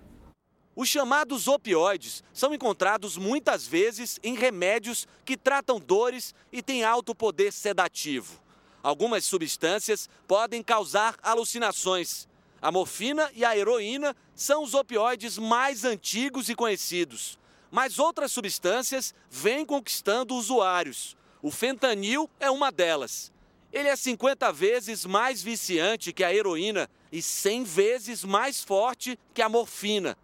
[0.77, 7.15] Os chamados opioides são encontrados muitas vezes em remédios que tratam dores e têm alto
[7.15, 8.41] poder sedativo.
[8.83, 12.29] Algumas substâncias podem causar alucinações.
[12.63, 17.39] A morfina e a heroína são os opioides mais antigos e conhecidos.
[17.71, 21.17] Mas outras substâncias vêm conquistando usuários.
[21.43, 23.33] O fentanil é uma delas.
[23.73, 29.41] Ele é 50 vezes mais viciante que a heroína e 100 vezes mais forte que
[29.41, 30.19] a morfina.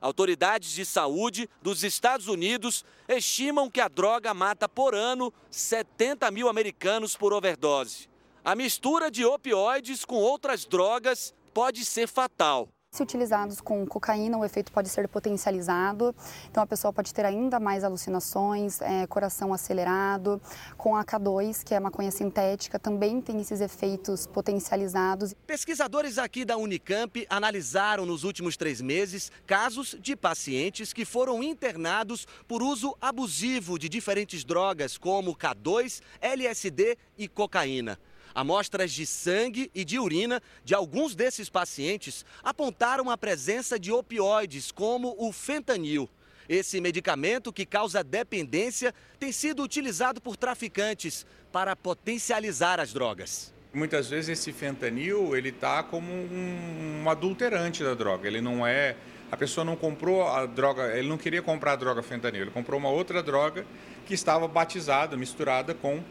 [0.00, 6.48] Autoridades de saúde dos Estados Unidos estimam que a droga mata por ano 70 mil
[6.48, 8.08] americanos por overdose.
[8.42, 12.68] A mistura de opioides com outras drogas pode ser fatal.
[12.92, 16.12] Se utilizados com cocaína, o efeito pode ser potencializado,
[16.50, 20.42] então a pessoa pode ter ainda mais alucinações, é, coração acelerado.
[20.76, 25.34] Com a K2, que é a maconha sintética, também tem esses efeitos potencializados.
[25.46, 32.26] Pesquisadores aqui da Unicamp analisaram nos últimos três meses casos de pacientes que foram internados
[32.48, 37.96] por uso abusivo de diferentes drogas, como K2, LSD e cocaína.
[38.34, 44.70] Amostras de sangue e de urina de alguns desses pacientes apontaram a presença de opioides,
[44.70, 46.08] como o fentanil.
[46.48, 53.54] Esse medicamento que causa dependência tem sido utilizado por traficantes para potencializar as drogas.
[53.72, 58.26] Muitas vezes esse fentanil ele está como um, um adulterante da droga.
[58.26, 58.96] Ele não é
[59.30, 62.80] a pessoa não comprou a droga, ele não queria comprar a droga fentanil, ele comprou
[62.80, 63.64] uma outra droga
[64.04, 66.02] que estava batizada, misturada com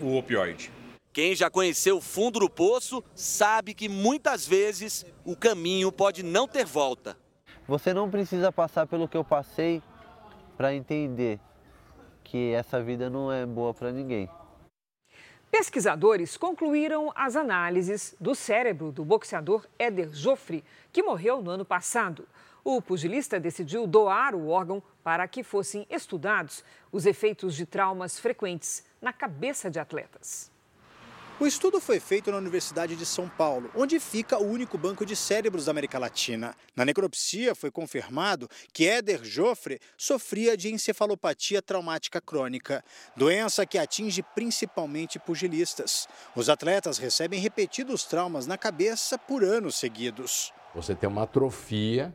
[0.00, 0.72] o opioide.
[1.14, 6.48] Quem já conheceu o fundo do poço sabe que muitas vezes o caminho pode não
[6.48, 7.16] ter volta.
[7.68, 9.80] Você não precisa passar pelo que eu passei
[10.56, 11.38] para entender
[12.24, 14.28] que essa vida não é boa para ninguém.
[15.52, 22.26] Pesquisadores concluíram as análises do cérebro do boxeador Éder Joffre, que morreu no ano passado.
[22.64, 28.84] O pugilista decidiu doar o órgão para que fossem estudados os efeitos de traumas frequentes
[29.00, 30.52] na cabeça de atletas.
[31.40, 35.16] O estudo foi feito na Universidade de São Paulo, onde fica o único banco de
[35.16, 36.54] cérebros da América Latina.
[36.76, 42.84] Na necropsia foi confirmado que Éder Joffre sofria de encefalopatia traumática crônica,
[43.16, 46.06] doença que atinge principalmente pugilistas.
[46.36, 50.52] Os atletas recebem repetidos traumas na cabeça por anos seguidos.
[50.72, 52.14] Você tem uma atrofia,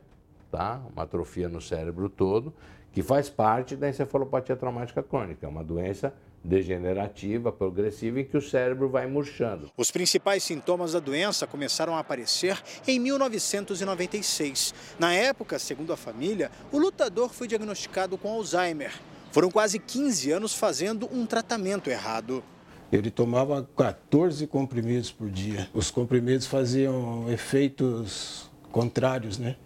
[0.50, 0.80] tá?
[0.90, 2.54] Uma atrofia no cérebro todo,
[2.90, 8.42] que faz parte da encefalopatia traumática crônica, é uma doença degenerativa, progressiva, em que o
[8.42, 9.70] cérebro vai murchando.
[9.76, 14.74] Os principais sintomas da doença começaram a aparecer em 1996.
[14.98, 18.92] Na época, segundo a família, o lutador foi diagnosticado com Alzheimer.
[19.32, 22.42] Foram quase 15 anos fazendo um tratamento errado.
[22.90, 25.68] Ele tomava 14 comprimidos por dia.
[25.72, 29.56] Os comprimidos faziam efeitos contrários, né?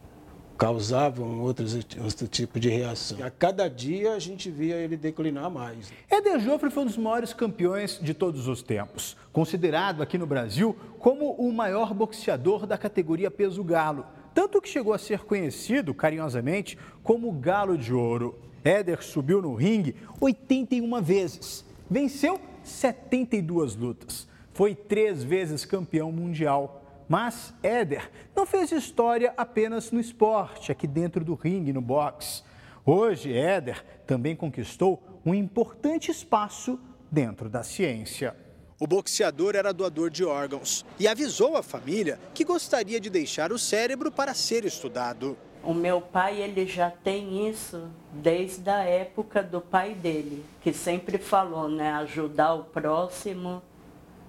[0.57, 3.25] Causavam outros, outro tipo de reação.
[3.25, 5.93] A cada dia a gente via ele declinar mais.
[6.11, 10.77] Éder Joffre foi um dos maiores campeões de todos os tempos, considerado aqui no Brasil
[10.99, 16.79] como o maior boxeador da categoria peso galo, tanto que chegou a ser conhecido carinhosamente
[17.03, 18.39] como Galo de Ouro.
[18.65, 27.55] Éder subiu no ringue 81 vezes, venceu 72 lutas, foi três vezes campeão mundial mas
[27.63, 32.43] Éder não fez história apenas no esporte, aqui dentro do ringue, no boxe.
[32.85, 36.79] Hoje, Éder também conquistou um importante espaço
[37.11, 38.37] dentro da ciência.
[38.79, 43.59] O boxeador era doador de órgãos e avisou a família que gostaria de deixar o
[43.59, 45.37] cérebro para ser estudado.
[45.63, 51.17] O meu pai ele já tem isso desde a época do pai dele, que sempre
[51.17, 53.63] falou, né, ajudar o próximo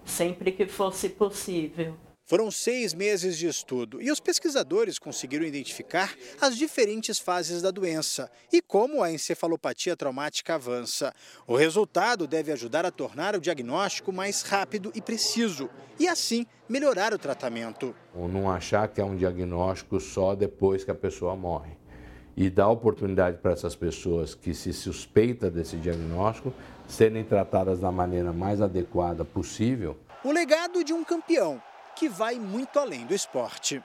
[0.06, 1.96] sempre que fosse possível.
[2.28, 6.12] Foram seis meses de estudo e os pesquisadores conseguiram identificar
[6.42, 11.14] as diferentes fases da doença e como a encefalopatia traumática avança.
[11.46, 17.14] O resultado deve ajudar a tornar o diagnóstico mais rápido e preciso e, assim, melhorar
[17.14, 17.96] o tratamento.
[18.16, 21.78] Ou não achar que é um diagnóstico só depois que a pessoa morre.
[22.36, 26.52] E dar oportunidade para essas pessoas que se suspeita desse diagnóstico
[26.88, 29.96] serem tratadas da maneira mais adequada possível.
[30.24, 31.62] O legado de um campeão
[31.96, 33.82] que vai muito além do esporte.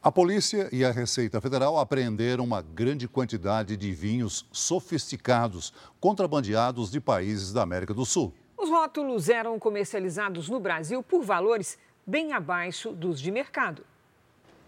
[0.00, 7.00] A polícia e a Receita Federal apreenderam uma grande quantidade de vinhos sofisticados contrabandeados de
[7.00, 8.32] países da América do Sul.
[8.56, 11.76] Os rótulos eram comercializados no Brasil por valores
[12.06, 13.84] bem abaixo dos de mercado.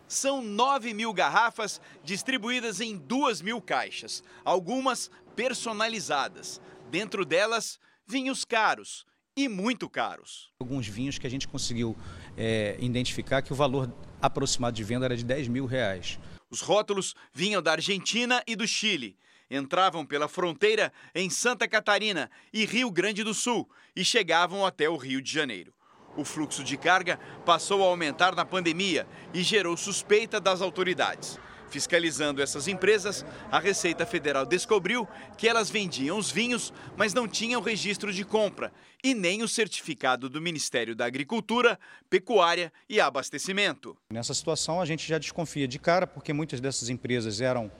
[0.08, 6.60] São 9 mil garrafas distribuídas em 2 mil caixas, algumas personalizadas.
[6.90, 9.06] Dentro delas, vinhos caros,
[9.36, 10.50] e muito caros.
[10.60, 11.96] Alguns vinhos que a gente conseguiu
[12.36, 16.18] é, identificar que o valor aproximado de venda era de 10 mil reais.
[16.50, 19.16] Os rótulos vinham da Argentina e do Chile.
[19.50, 24.96] Entravam pela fronteira em Santa Catarina e Rio Grande do Sul e chegavam até o
[24.96, 25.72] Rio de Janeiro.
[26.16, 31.38] O fluxo de carga passou a aumentar na pandemia e gerou suspeita das autoridades.
[31.70, 35.06] Fiscalizando essas empresas, a Receita Federal descobriu
[35.38, 40.28] que elas vendiam os vinhos, mas não tinham registro de compra e nem o certificado
[40.28, 41.78] do Ministério da Agricultura,
[42.10, 43.96] Pecuária e Abastecimento.
[44.12, 47.70] Nessa situação, a gente já desconfia de cara, porque muitas dessas empresas eram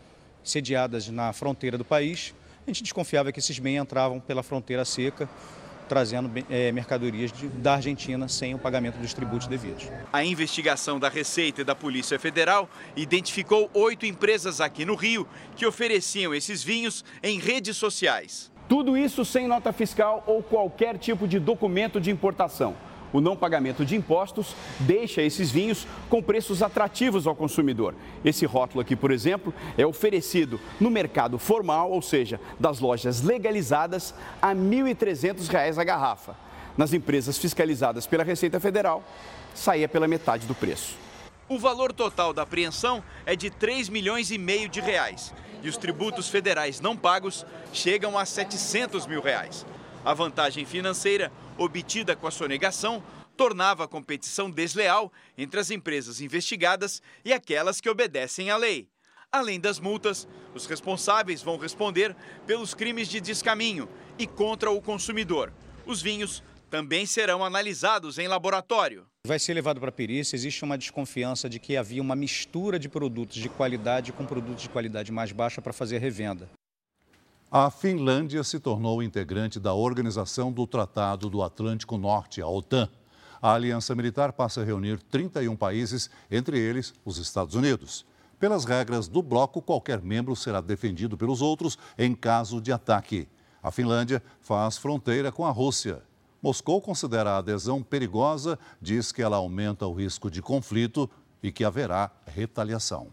[0.44, 2.32] sediadas na fronteira do país.
[2.64, 5.28] A gente desconfiava que esses bens entravam pela fronteira seca
[5.90, 9.88] trazendo é, mercadorias de, da Argentina sem o pagamento dos tributos devidos.
[10.12, 15.26] A investigação da Receita e da Polícia Federal identificou oito empresas aqui no Rio
[15.56, 18.52] que ofereciam esses vinhos em redes sociais.
[18.68, 22.76] Tudo isso sem nota fiscal ou qualquer tipo de documento de importação.
[23.12, 27.94] O não pagamento de impostos deixa esses vinhos com preços atrativos ao consumidor.
[28.24, 34.14] Esse rótulo aqui, por exemplo, é oferecido no mercado formal, ou seja, das lojas legalizadas,
[34.40, 36.36] a R$ 1.300 a garrafa.
[36.76, 39.02] Nas empresas fiscalizadas pela Receita Federal,
[39.54, 40.96] saía pela metade do preço.
[41.48, 45.76] O valor total da apreensão é de 3 milhões e meio de reais e os
[45.76, 49.66] tributos federais não pagos chegam a 700 mil reais.
[50.04, 51.30] A vantagem financeira
[51.60, 53.02] obtida com a sonegação
[53.36, 58.88] tornava a competição desleal entre as empresas investigadas e aquelas que obedecem à lei.
[59.30, 63.88] Além das multas, os responsáveis vão responder pelos crimes de descaminho
[64.18, 65.52] e contra o consumidor.
[65.86, 69.06] Os vinhos também serão analisados em laboratório.
[69.26, 70.36] Vai ser levado para a perícia.
[70.36, 74.68] Existe uma desconfiança de que havia uma mistura de produtos de qualidade com produtos de
[74.68, 76.48] qualidade mais baixa para fazer revenda.
[77.52, 82.88] A Finlândia se tornou integrante da Organização do Tratado do Atlântico Norte, a OTAN.
[83.42, 88.06] A aliança militar passa a reunir 31 países, entre eles os Estados Unidos.
[88.38, 93.26] Pelas regras do bloco, qualquer membro será defendido pelos outros em caso de ataque.
[93.60, 96.04] A Finlândia faz fronteira com a Rússia.
[96.40, 101.10] Moscou considera a adesão perigosa, diz que ela aumenta o risco de conflito
[101.42, 103.08] e que haverá retaliação.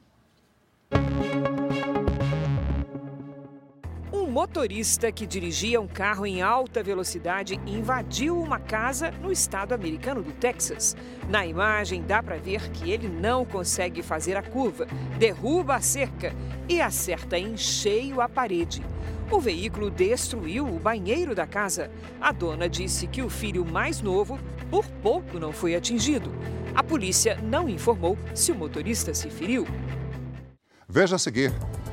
[4.37, 10.31] Motorista que dirigia um carro em alta velocidade invadiu uma casa no estado americano do
[10.31, 10.95] Texas.
[11.27, 14.85] Na imagem dá para ver que ele não consegue fazer a curva,
[15.17, 16.35] derruba a cerca
[16.69, 18.85] e acerta em cheio a parede.
[19.31, 21.89] O veículo destruiu o banheiro da casa.
[22.21, 26.31] A dona disse que o filho mais novo por pouco não foi atingido.
[26.75, 29.65] A polícia não informou se o motorista se feriu.
[30.87, 31.51] Veja a seguir.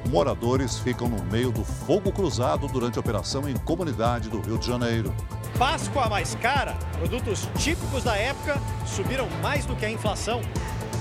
[0.08, 4.66] Moradores ficam no meio do fogo cruzado durante a operação em comunidade do Rio de
[4.66, 5.14] Janeiro.
[5.58, 10.40] Páscoa mais cara, produtos típicos da época subiram mais do que a inflação.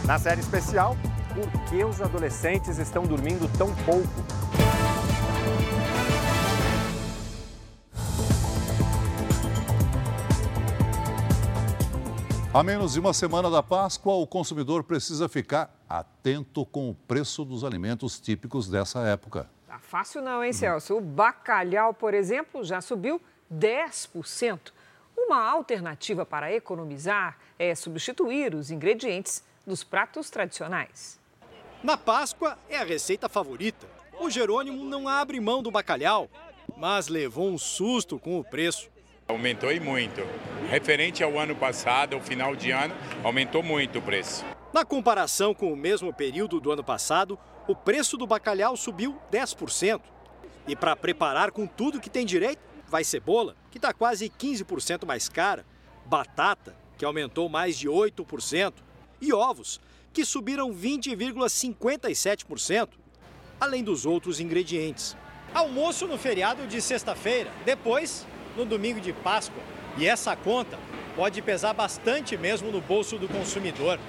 [0.05, 0.97] Na série especial,
[1.33, 4.09] por que os adolescentes estão dormindo tão pouco?
[12.53, 17.43] A menos de uma semana da Páscoa, o consumidor precisa ficar atento com o preço
[17.43, 19.49] dos alimentos típicos dessa época.
[19.67, 20.95] Tá fácil não, hein, Celso?
[20.97, 23.19] O bacalhau, por exemplo, já subiu
[23.51, 24.71] 10%.
[25.17, 31.19] Uma alternativa para economizar é substituir os ingredientes dos pratos tradicionais.
[31.83, 33.87] Na Páscoa é a receita favorita.
[34.19, 36.29] O Jerônimo não abre mão do bacalhau,
[36.77, 38.92] mas levou um susto com o preço.
[39.27, 40.21] Aumentou e muito.
[40.69, 42.93] Referente ao ano passado, ao final de ano,
[43.23, 44.43] aumentou muito o preço.
[44.73, 50.01] Na comparação com o mesmo período do ano passado, o preço do bacalhau subiu 10%.
[50.67, 55.29] E para preparar com tudo que tem direito, vai cebola, que está quase 15% mais
[55.29, 55.65] cara,
[56.05, 58.73] batata, que aumentou mais de 8%,
[59.21, 59.79] e ovos,
[60.11, 62.89] que subiram 20,57%,
[63.59, 65.15] além dos outros ingredientes.
[65.53, 68.25] Almoço no feriado de sexta-feira, depois
[68.55, 69.63] no domingo de Páscoa.
[69.97, 70.77] E essa conta
[71.15, 73.99] pode pesar bastante mesmo no bolso do consumidor.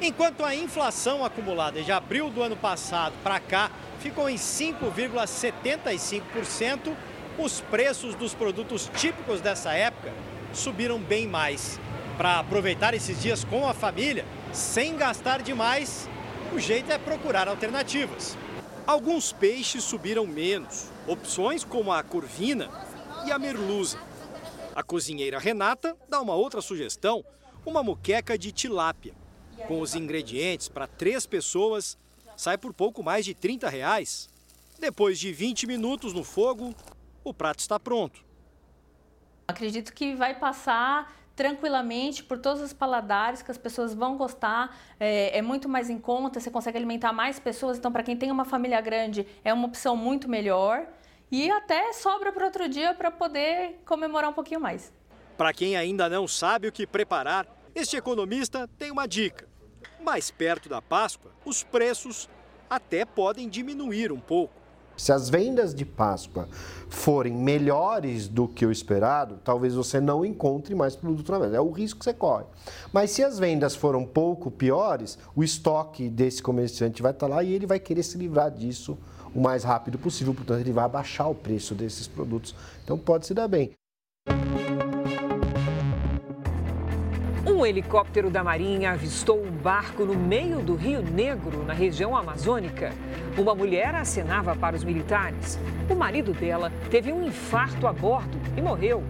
[0.00, 6.94] Enquanto a inflação acumulada de abril do ano passado para cá ficou em 5,75%,
[7.38, 10.12] os preços dos produtos típicos dessa época
[10.52, 11.80] subiram bem mais.
[12.16, 16.08] Para aproveitar esses dias com a família, sem gastar demais,
[16.52, 18.36] o jeito é procurar alternativas.
[18.86, 20.90] Alguns peixes subiram menos.
[21.06, 22.68] Opções como a curvina
[23.26, 23.98] e a merluza.
[24.74, 27.24] A cozinheira Renata dá uma outra sugestão,
[27.64, 29.14] uma muqueca de tilápia.
[29.68, 31.96] Com os ingredientes para três pessoas,
[32.36, 34.28] sai por pouco mais de 30 reais.
[34.78, 36.74] Depois de 20 minutos no fogo,
[37.22, 38.24] o prato está pronto.
[39.46, 45.38] Acredito que vai passar tranquilamente por todos os paladares que as pessoas vão gostar, é,
[45.38, 48.44] é muito mais em conta, você consegue alimentar mais pessoas, então para quem tem uma
[48.44, 50.86] família grande é uma opção muito melhor
[51.32, 54.92] e até sobra para outro dia para poder comemorar um pouquinho mais.
[55.34, 59.48] Para quem ainda não sabe o que preparar, este economista tem uma dica.
[59.98, 62.28] Mais perto da Páscoa, os preços
[62.68, 64.61] até podem diminuir um pouco.
[64.96, 66.48] Se as vendas de Páscoa
[66.88, 71.56] forem melhores do que o esperado, talvez você não encontre mais produto na mesa.
[71.56, 72.44] É o risco que você corre.
[72.92, 77.52] Mas se as vendas foram pouco piores, o estoque desse comerciante vai estar lá e
[77.52, 78.98] ele vai querer se livrar disso
[79.34, 80.34] o mais rápido possível.
[80.34, 82.54] Portanto, ele vai abaixar o preço desses produtos.
[82.84, 83.72] Então, pode se dar bem.
[87.44, 92.92] Um helicóptero da Marinha avistou um barco no meio do Rio Negro, na região amazônica.
[93.36, 95.58] Uma mulher acenava para os militares.
[95.90, 99.02] O marido dela teve um infarto a bordo e morreu.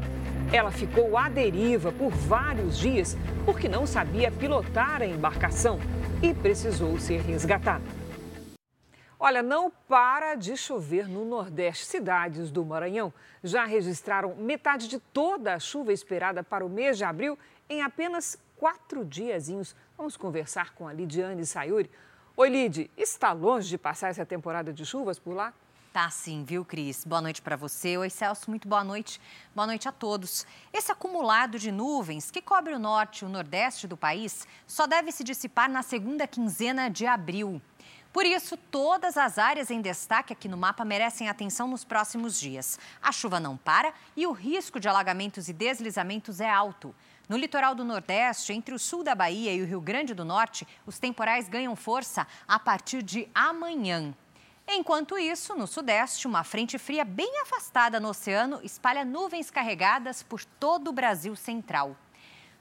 [0.50, 5.78] Ela ficou à deriva por vários dias porque não sabia pilotar a embarcação
[6.22, 7.84] e precisou ser resgatada.
[9.24, 11.84] Olha, não para de chover no Nordeste.
[11.84, 13.12] Cidades do Maranhão
[13.44, 17.38] já registraram metade de toda a chuva esperada para o mês de abril
[17.72, 19.74] em apenas quatro diazinhos.
[19.96, 21.90] Vamos conversar com a Lidiane Sayuri.
[22.36, 25.54] Oi, Lid, está longe de passar essa temporada de chuvas por lá?
[25.90, 27.04] Tá sim, viu, Cris?
[27.04, 27.96] Boa noite para você.
[27.96, 29.20] Oi, Celso, muito boa noite.
[29.54, 30.46] Boa noite a todos.
[30.72, 35.10] Esse acumulado de nuvens que cobre o norte e o nordeste do país só deve
[35.12, 37.60] se dissipar na segunda quinzena de abril.
[38.12, 42.78] Por isso, todas as áreas em destaque aqui no mapa merecem atenção nos próximos dias.
[43.00, 46.94] A chuva não para e o risco de alagamentos e deslizamentos é alto.
[47.32, 50.68] No litoral do Nordeste, entre o sul da Bahia e o Rio Grande do Norte,
[50.84, 54.14] os temporais ganham força a partir de amanhã.
[54.68, 60.44] Enquanto isso, no Sudeste, uma frente fria bem afastada no oceano espalha nuvens carregadas por
[60.44, 61.96] todo o Brasil central.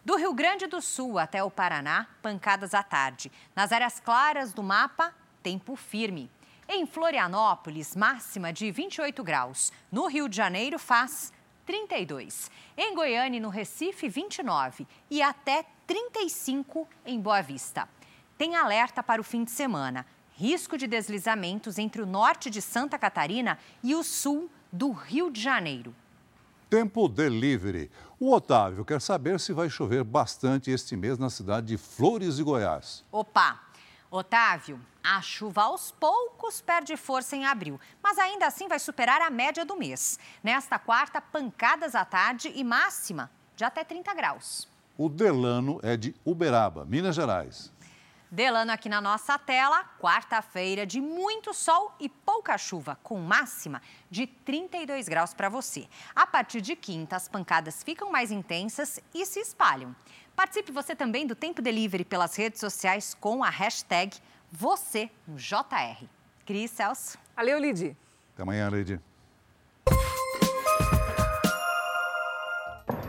[0.05, 3.29] Do Rio Grande do Sul até o Paraná, pancadas à tarde.
[3.53, 5.13] Nas áreas claras do mapa,
[5.43, 6.31] tempo firme.
[6.65, 9.73] Em Florianópolis, máxima de 28 graus.
[9.91, 11.33] No Rio de Janeiro, faz
[11.71, 12.51] 32.
[12.77, 14.85] Em Goiânia e no Recife, 29.
[15.09, 17.87] E até 35 em Boa Vista.
[18.37, 20.05] Tem alerta para o fim de semana.
[20.33, 25.39] Risco de deslizamentos entre o norte de Santa Catarina e o sul do Rio de
[25.39, 25.95] Janeiro.
[26.69, 27.89] Tempo Delivery.
[28.19, 32.43] O Otávio quer saber se vai chover bastante este mês na cidade de Flores e
[32.43, 33.05] Goiás.
[33.09, 33.70] Opa!
[34.11, 39.29] Otávio, a chuva aos poucos perde força em abril, mas ainda assim vai superar a
[39.29, 40.19] média do mês.
[40.43, 44.67] Nesta quarta, pancadas à tarde e máxima de até 30 graus.
[44.97, 47.71] O Delano é de Uberaba, Minas Gerais.
[48.33, 54.25] Delano aqui na nossa tela, quarta-feira de muito sol e pouca chuva, com máxima de
[54.25, 55.85] 32 graus para você.
[56.15, 59.93] A partir de quinta, as pancadas ficam mais intensas e se espalham.
[60.33, 64.17] Participe você também do Tempo Delivery pelas redes sociais com a hashtag
[64.49, 66.05] você no JR.
[66.45, 67.17] Cris Celso.
[67.35, 67.97] Valeu, Lid.
[68.33, 68.97] Até amanhã, Lid.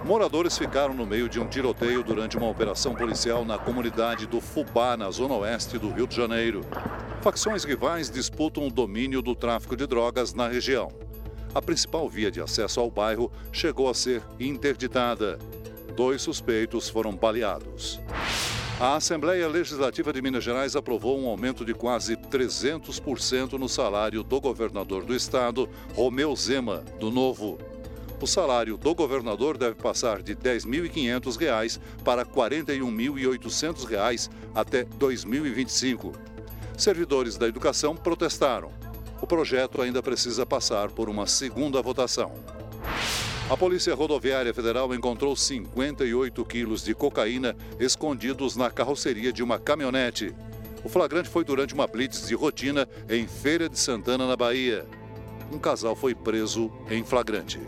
[0.04, 4.96] Moradores ficaram no meio de um tiroteio durante uma operação policial na comunidade do Fubá,
[4.96, 6.62] na zona oeste do Rio de Janeiro.
[7.20, 10.88] Facções rivais disputam o domínio do tráfico de drogas na região.
[11.54, 15.38] A principal via de acesso ao bairro chegou a ser interditada.
[15.94, 18.00] Dois suspeitos foram baleados.
[18.80, 24.40] A Assembleia Legislativa de Minas Gerais aprovou um aumento de quase 300% no salário do
[24.40, 27.58] governador do estado, Romeu Zema, do Novo.
[28.22, 36.12] O salário do governador deve passar de R$ 10.500 para R$ 41.800 até 2025.
[36.78, 38.70] Servidores da educação protestaram.
[39.20, 42.32] O projeto ainda precisa passar por uma segunda votação.
[43.50, 50.32] A Polícia Rodoviária Federal encontrou 58 quilos de cocaína escondidos na carroceria de uma caminhonete.
[50.84, 54.86] O flagrante foi durante uma blitz de rotina em Feira de Santana, na Bahia.
[55.50, 57.58] Um casal foi preso em flagrante.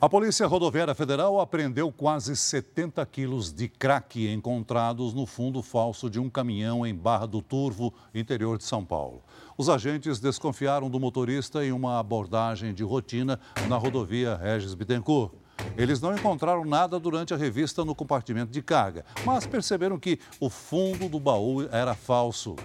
[0.00, 6.20] A Polícia Rodoviária Federal apreendeu quase 70 quilos de crack encontrados no fundo falso de
[6.20, 9.24] um caminhão em Barra do Turvo, interior de São Paulo.
[9.56, 15.32] Os agentes desconfiaram do motorista em uma abordagem de rotina na rodovia Regis Bittencourt.
[15.76, 20.50] Eles não encontraram nada durante a revista no compartimento de carga, mas perceberam que o
[20.50, 22.56] fundo do baú era falso.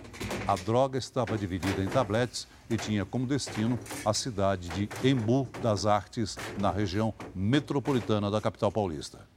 [0.47, 5.85] A droga estava dividida em tabletes e tinha como destino a cidade de Embu das
[5.85, 9.27] Artes, na região metropolitana da capital paulista.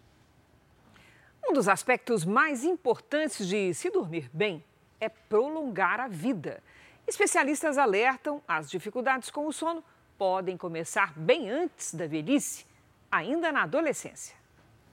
[1.48, 4.64] Um dos aspectos mais importantes de se dormir bem
[5.00, 6.62] é prolongar a vida.
[7.06, 9.84] Especialistas alertam as dificuldades com o sono
[10.18, 12.64] podem começar bem antes da velhice,
[13.10, 14.34] ainda na adolescência.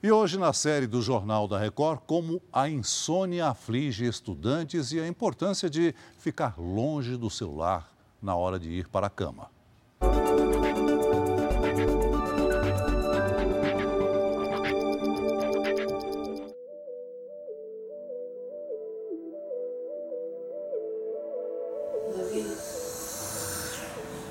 [0.02, 5.08] E hoje, na série do Jornal da Record, como a insônia aflige estudantes e a
[5.08, 7.90] importância de ficar longe do celular
[8.20, 9.50] na hora de ir para a cama.
[22.14, 22.44] Davi?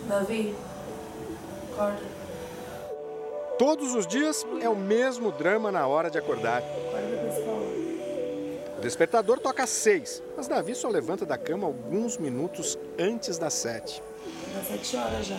[0.08, 0.56] Davi?
[1.72, 2.13] Acorda.
[3.58, 6.64] Todos os dias é o mesmo drama na hora de acordar.
[8.78, 13.54] O despertador toca às seis, mas Davi só levanta da cama alguns minutos antes das
[13.54, 14.02] sete.
[14.68, 15.38] Sete horas já.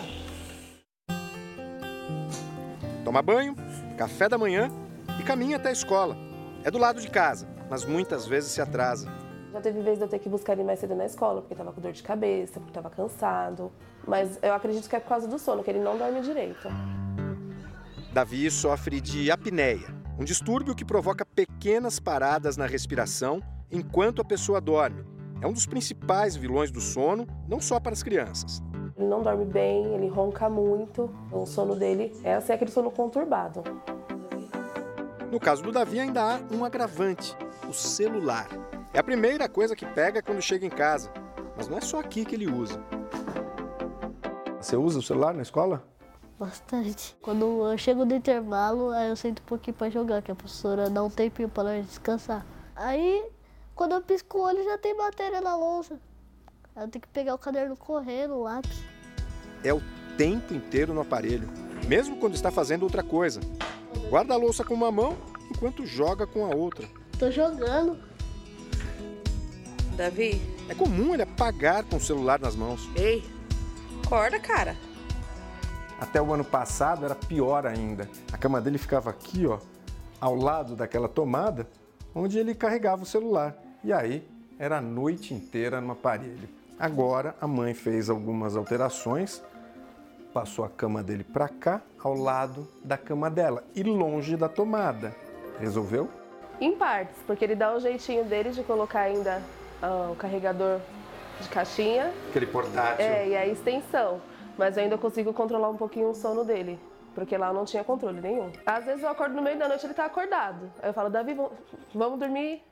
[3.05, 3.57] Toma banho,
[3.99, 4.71] café da manhã
[5.19, 6.17] e caminha até a escola.
[6.63, 9.09] É do lado de casa, mas muitas vezes se atrasa.
[9.53, 11.73] Já teve vezes de eu ter que buscar ele mais cedo na escola, porque tava
[11.73, 13.73] com dor de cabeça, porque tava cansado.
[14.07, 16.69] Mas eu acredito que é por causa do sono, que ele não dorme direito.
[18.15, 24.61] Davi sofre de apneia, um distúrbio que provoca pequenas paradas na respiração enquanto a pessoa
[24.61, 25.05] dorme.
[25.43, 28.63] É um dos principais vilões do sono, não só para as crianças.
[28.97, 31.13] Ele não dorme bem, ele ronca muito.
[31.33, 33.65] O sono dele é assim, aquele sono conturbado.
[35.29, 37.37] No caso do Davi, ainda há um agravante:
[37.69, 38.47] o celular.
[38.93, 41.11] É a primeira coisa que pega quando chega em casa,
[41.57, 42.81] mas não é só aqui que ele usa.
[44.61, 45.83] Você usa o celular na escola?
[46.39, 47.17] Bastante.
[47.23, 50.91] Quando eu chego no intervalo, aí eu sento um pouquinho pra jogar, que a professora
[50.91, 52.45] dá um tempinho pra nós descansar.
[52.75, 53.25] Aí,
[53.75, 55.99] quando eu pisco o olho, já tem matéria na lousa.
[56.75, 58.83] Aí eu tenho que pegar o caderno correndo, o lápis.
[59.63, 59.81] É o
[60.19, 61.49] tempo inteiro no aparelho,
[61.87, 63.41] mesmo quando está fazendo outra coisa.
[64.11, 65.17] Guarda a louça com uma mão
[65.51, 66.89] enquanto joga com a outra.
[67.19, 67.97] Tô jogando.
[69.97, 70.43] Davi?
[70.69, 72.89] É comum ele apagar com o celular nas mãos.
[72.97, 73.23] Ei,
[74.05, 74.77] acorda, cara.
[76.01, 78.09] Até o ano passado era pior ainda.
[78.33, 79.59] A cama dele ficava aqui, ó,
[80.21, 81.69] ao lado daquela tomada,
[82.15, 83.55] onde ele carregava o celular.
[83.83, 84.27] E aí
[84.59, 86.49] era a noite inteira no aparelho.
[86.79, 89.43] Agora a mãe fez algumas alterações,
[90.33, 95.15] passou a cama dele para cá, ao lado da cama dela e longe da tomada.
[95.61, 96.09] Resolveu?
[96.61, 99.41] Em partes, porque ele dá o jeitinho dele de colocar ainda
[99.81, 100.81] ah, o carregador
[101.41, 102.13] de caixinha.
[102.31, 103.05] Aquele portátil.
[103.05, 104.21] É, e a extensão.
[104.59, 106.79] Mas eu ainda consigo controlar um pouquinho o sono dele.
[107.15, 108.51] Porque lá eu não tinha controle nenhum.
[108.67, 110.71] Às vezes eu acordo no meio da noite e ele tá acordado.
[110.83, 111.53] Aí eu falo, Davi, vamos-
[111.95, 112.63] vamos dormir?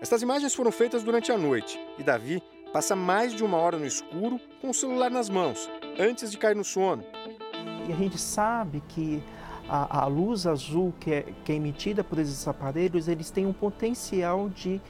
[0.00, 2.42] Estas imagens foram feitas durante a noite e Davi
[2.72, 5.68] passa mais de uma hora no escuro com o celular nas mãos,
[5.98, 7.04] antes de cair no sono.
[7.88, 9.22] E a gente sabe que
[9.68, 13.52] a, a luz azul que é, que é emitida por esses aparelhos, eles têm um
[13.52, 14.80] potencial de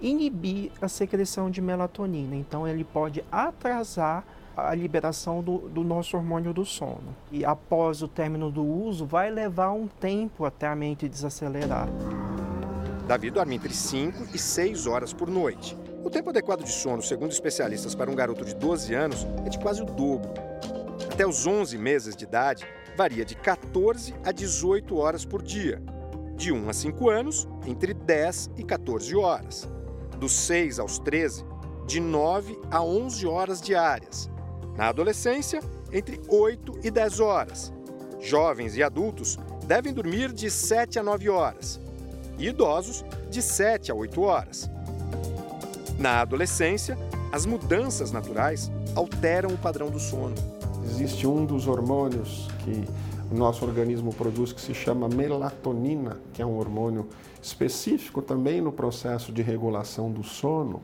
[0.00, 2.34] inibir a secreção de melatonina.
[2.36, 4.24] Então, ele pode atrasar
[4.56, 7.14] a liberação do, do nosso hormônio do sono.
[7.30, 11.88] E após o término do uso, vai levar um tempo até a mente desacelerar.
[13.06, 15.76] Davi dorme entre 5 e 6 horas por noite.
[16.04, 19.58] O tempo adequado de sono, segundo especialistas, para um garoto de 12 anos é de
[19.58, 20.30] quase o dobro.
[21.12, 22.64] Até os 11 meses de idade,
[22.96, 25.82] varia de 14 a 18 horas por dia.
[26.36, 29.68] De 1 a 5 anos, entre 10 e 14 horas.
[30.18, 31.44] Dos 6 aos 13,
[31.86, 34.30] de 9 a 11 horas diárias.
[34.76, 35.60] Na adolescência,
[35.92, 37.72] entre 8 e 10 horas.
[38.20, 41.80] Jovens e adultos devem dormir de 7 a 9 horas.
[42.38, 44.70] E idosos, de 7 a 8 horas.
[45.98, 46.98] Na adolescência,
[47.32, 50.34] as mudanças naturais alteram o padrão do sono.
[50.84, 52.84] Existe um dos hormônios que
[53.30, 57.08] o nosso organismo produz que se chama melatonina, que é um hormônio
[57.40, 60.82] específico também no processo de regulação do sono.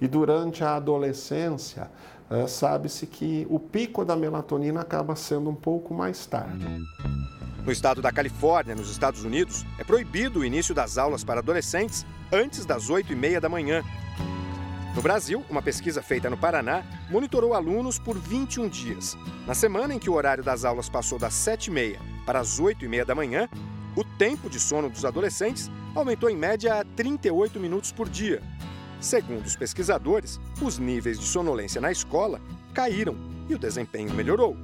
[0.00, 1.88] E durante a adolescência,
[2.30, 6.66] eh, sabe-se que o pico da melatonina acaba sendo um pouco mais tarde.
[7.64, 12.04] No estado da Califórnia, nos Estados Unidos, é proibido o início das aulas para adolescentes
[12.30, 13.82] antes das 8 e meia da manhã.
[14.94, 19.16] No Brasil, uma pesquisa feita no Paraná monitorou alunos por 21 dias.
[19.46, 22.60] Na semana em que o horário das aulas passou das 7 e meia para as
[22.60, 23.48] 8 e meia da manhã,
[23.96, 28.42] o tempo de sono dos adolescentes aumentou em média a 38 minutos por dia.
[29.04, 32.40] Segundo os pesquisadores, os níveis de sonolência na escola
[32.72, 33.14] caíram
[33.50, 34.56] e o desempenho melhorou.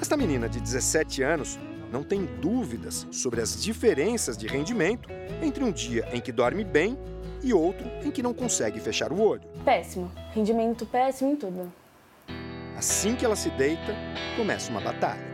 [0.00, 1.58] Esta menina de 17 anos
[1.90, 5.08] não tem dúvidas sobre as diferenças de rendimento
[5.42, 6.96] entre um dia em que dorme bem
[7.42, 9.42] e outro em que não consegue fechar o olho.
[9.64, 10.08] Péssimo.
[10.32, 11.72] Rendimento péssimo em tudo.
[12.76, 13.92] Assim que ela se deita,
[14.36, 15.26] começa uma batalha.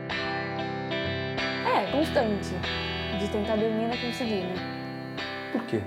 [1.66, 2.48] É, constante.
[3.20, 4.54] De tentar dormir e não conseguir, né?
[5.52, 5.82] Por quê?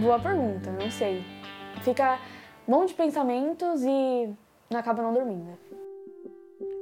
[0.00, 1.24] Boa pergunta, não sei.
[1.82, 2.20] Fica
[2.66, 4.32] bom de pensamentos e
[4.72, 5.58] acaba não dormindo.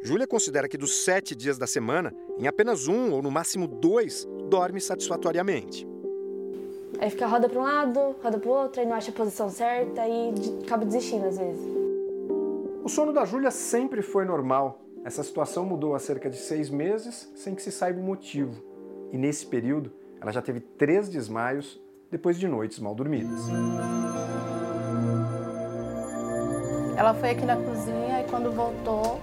[0.02, 4.26] Júlia considera que dos sete dias da semana, em apenas um ou no máximo dois,
[4.50, 5.86] dorme satisfatoriamente.
[6.98, 9.48] Aí fica roda para um lado, roda para o outro, aí não acha a posição
[9.48, 11.66] certa e acaba desistindo às vezes.
[12.84, 14.82] O sono da Júlia sempre foi normal.
[15.04, 18.62] Essa situação mudou há cerca de seis meses sem que se saiba o motivo.
[19.10, 19.90] E nesse período,
[20.20, 23.48] ela já teve três desmaios depois de noites mal dormidas.
[26.96, 29.20] Ela foi aqui na cozinha e quando voltou,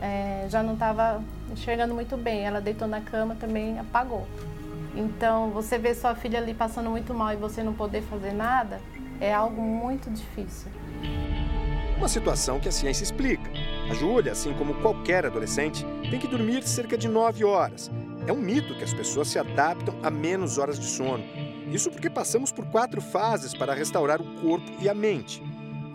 [0.00, 2.44] é, já não estava enxergando muito bem.
[2.44, 4.26] Ela deitou na cama também apagou.
[4.94, 8.80] Então, você ver sua filha ali passando muito mal e você não poder fazer nada
[9.20, 10.70] é algo muito difícil.
[11.96, 13.50] Uma situação que a ciência explica.
[13.90, 17.90] A Júlia, assim como qualquer adolescente, tem que dormir cerca de 9 horas.
[18.26, 21.24] É um mito que as pessoas se adaptam a menos horas de sono.
[21.70, 25.42] Isso porque passamos por quatro fases para restaurar o corpo e a mente.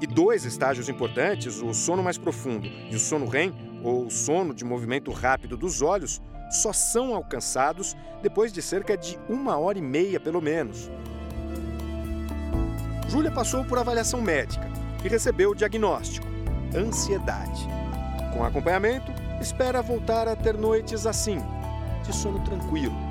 [0.02, 3.54] E dois estágios importantes, o sono mais profundo e o sono REM,
[3.84, 9.58] ou sono de movimento rápido dos olhos, só são alcançados depois de cerca de uma
[9.58, 10.90] hora e meia, pelo menos.
[13.08, 14.68] Júlia passou por avaliação médica
[15.04, 16.28] e recebeu o diagnóstico:
[16.76, 17.68] ansiedade.
[18.34, 19.12] Com acompanhamento,
[19.42, 21.40] espera voltar a ter noites assim,
[22.06, 23.09] de sono tranquilo.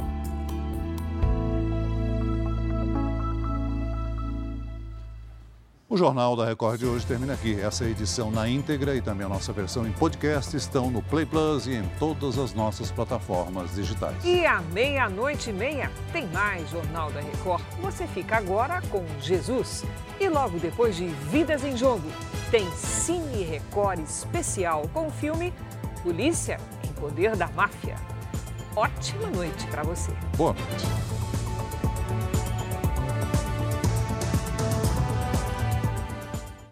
[5.90, 7.58] O Jornal da Record de hoje termina aqui.
[7.58, 11.66] Essa edição na íntegra e também a nossa versão em podcast estão no Play Plus
[11.66, 14.22] e em todas as nossas plataformas digitais.
[14.22, 17.62] E à meia-noite e meia tem mais Jornal da Record.
[17.80, 19.82] Você fica agora com Jesus.
[20.20, 22.06] E logo depois de Vidas em Jogo,
[22.50, 25.54] tem Cine Record especial com o filme
[26.02, 27.96] Polícia em Poder da Máfia.
[28.76, 30.12] Ótima noite para você.
[30.36, 31.37] Boa noite.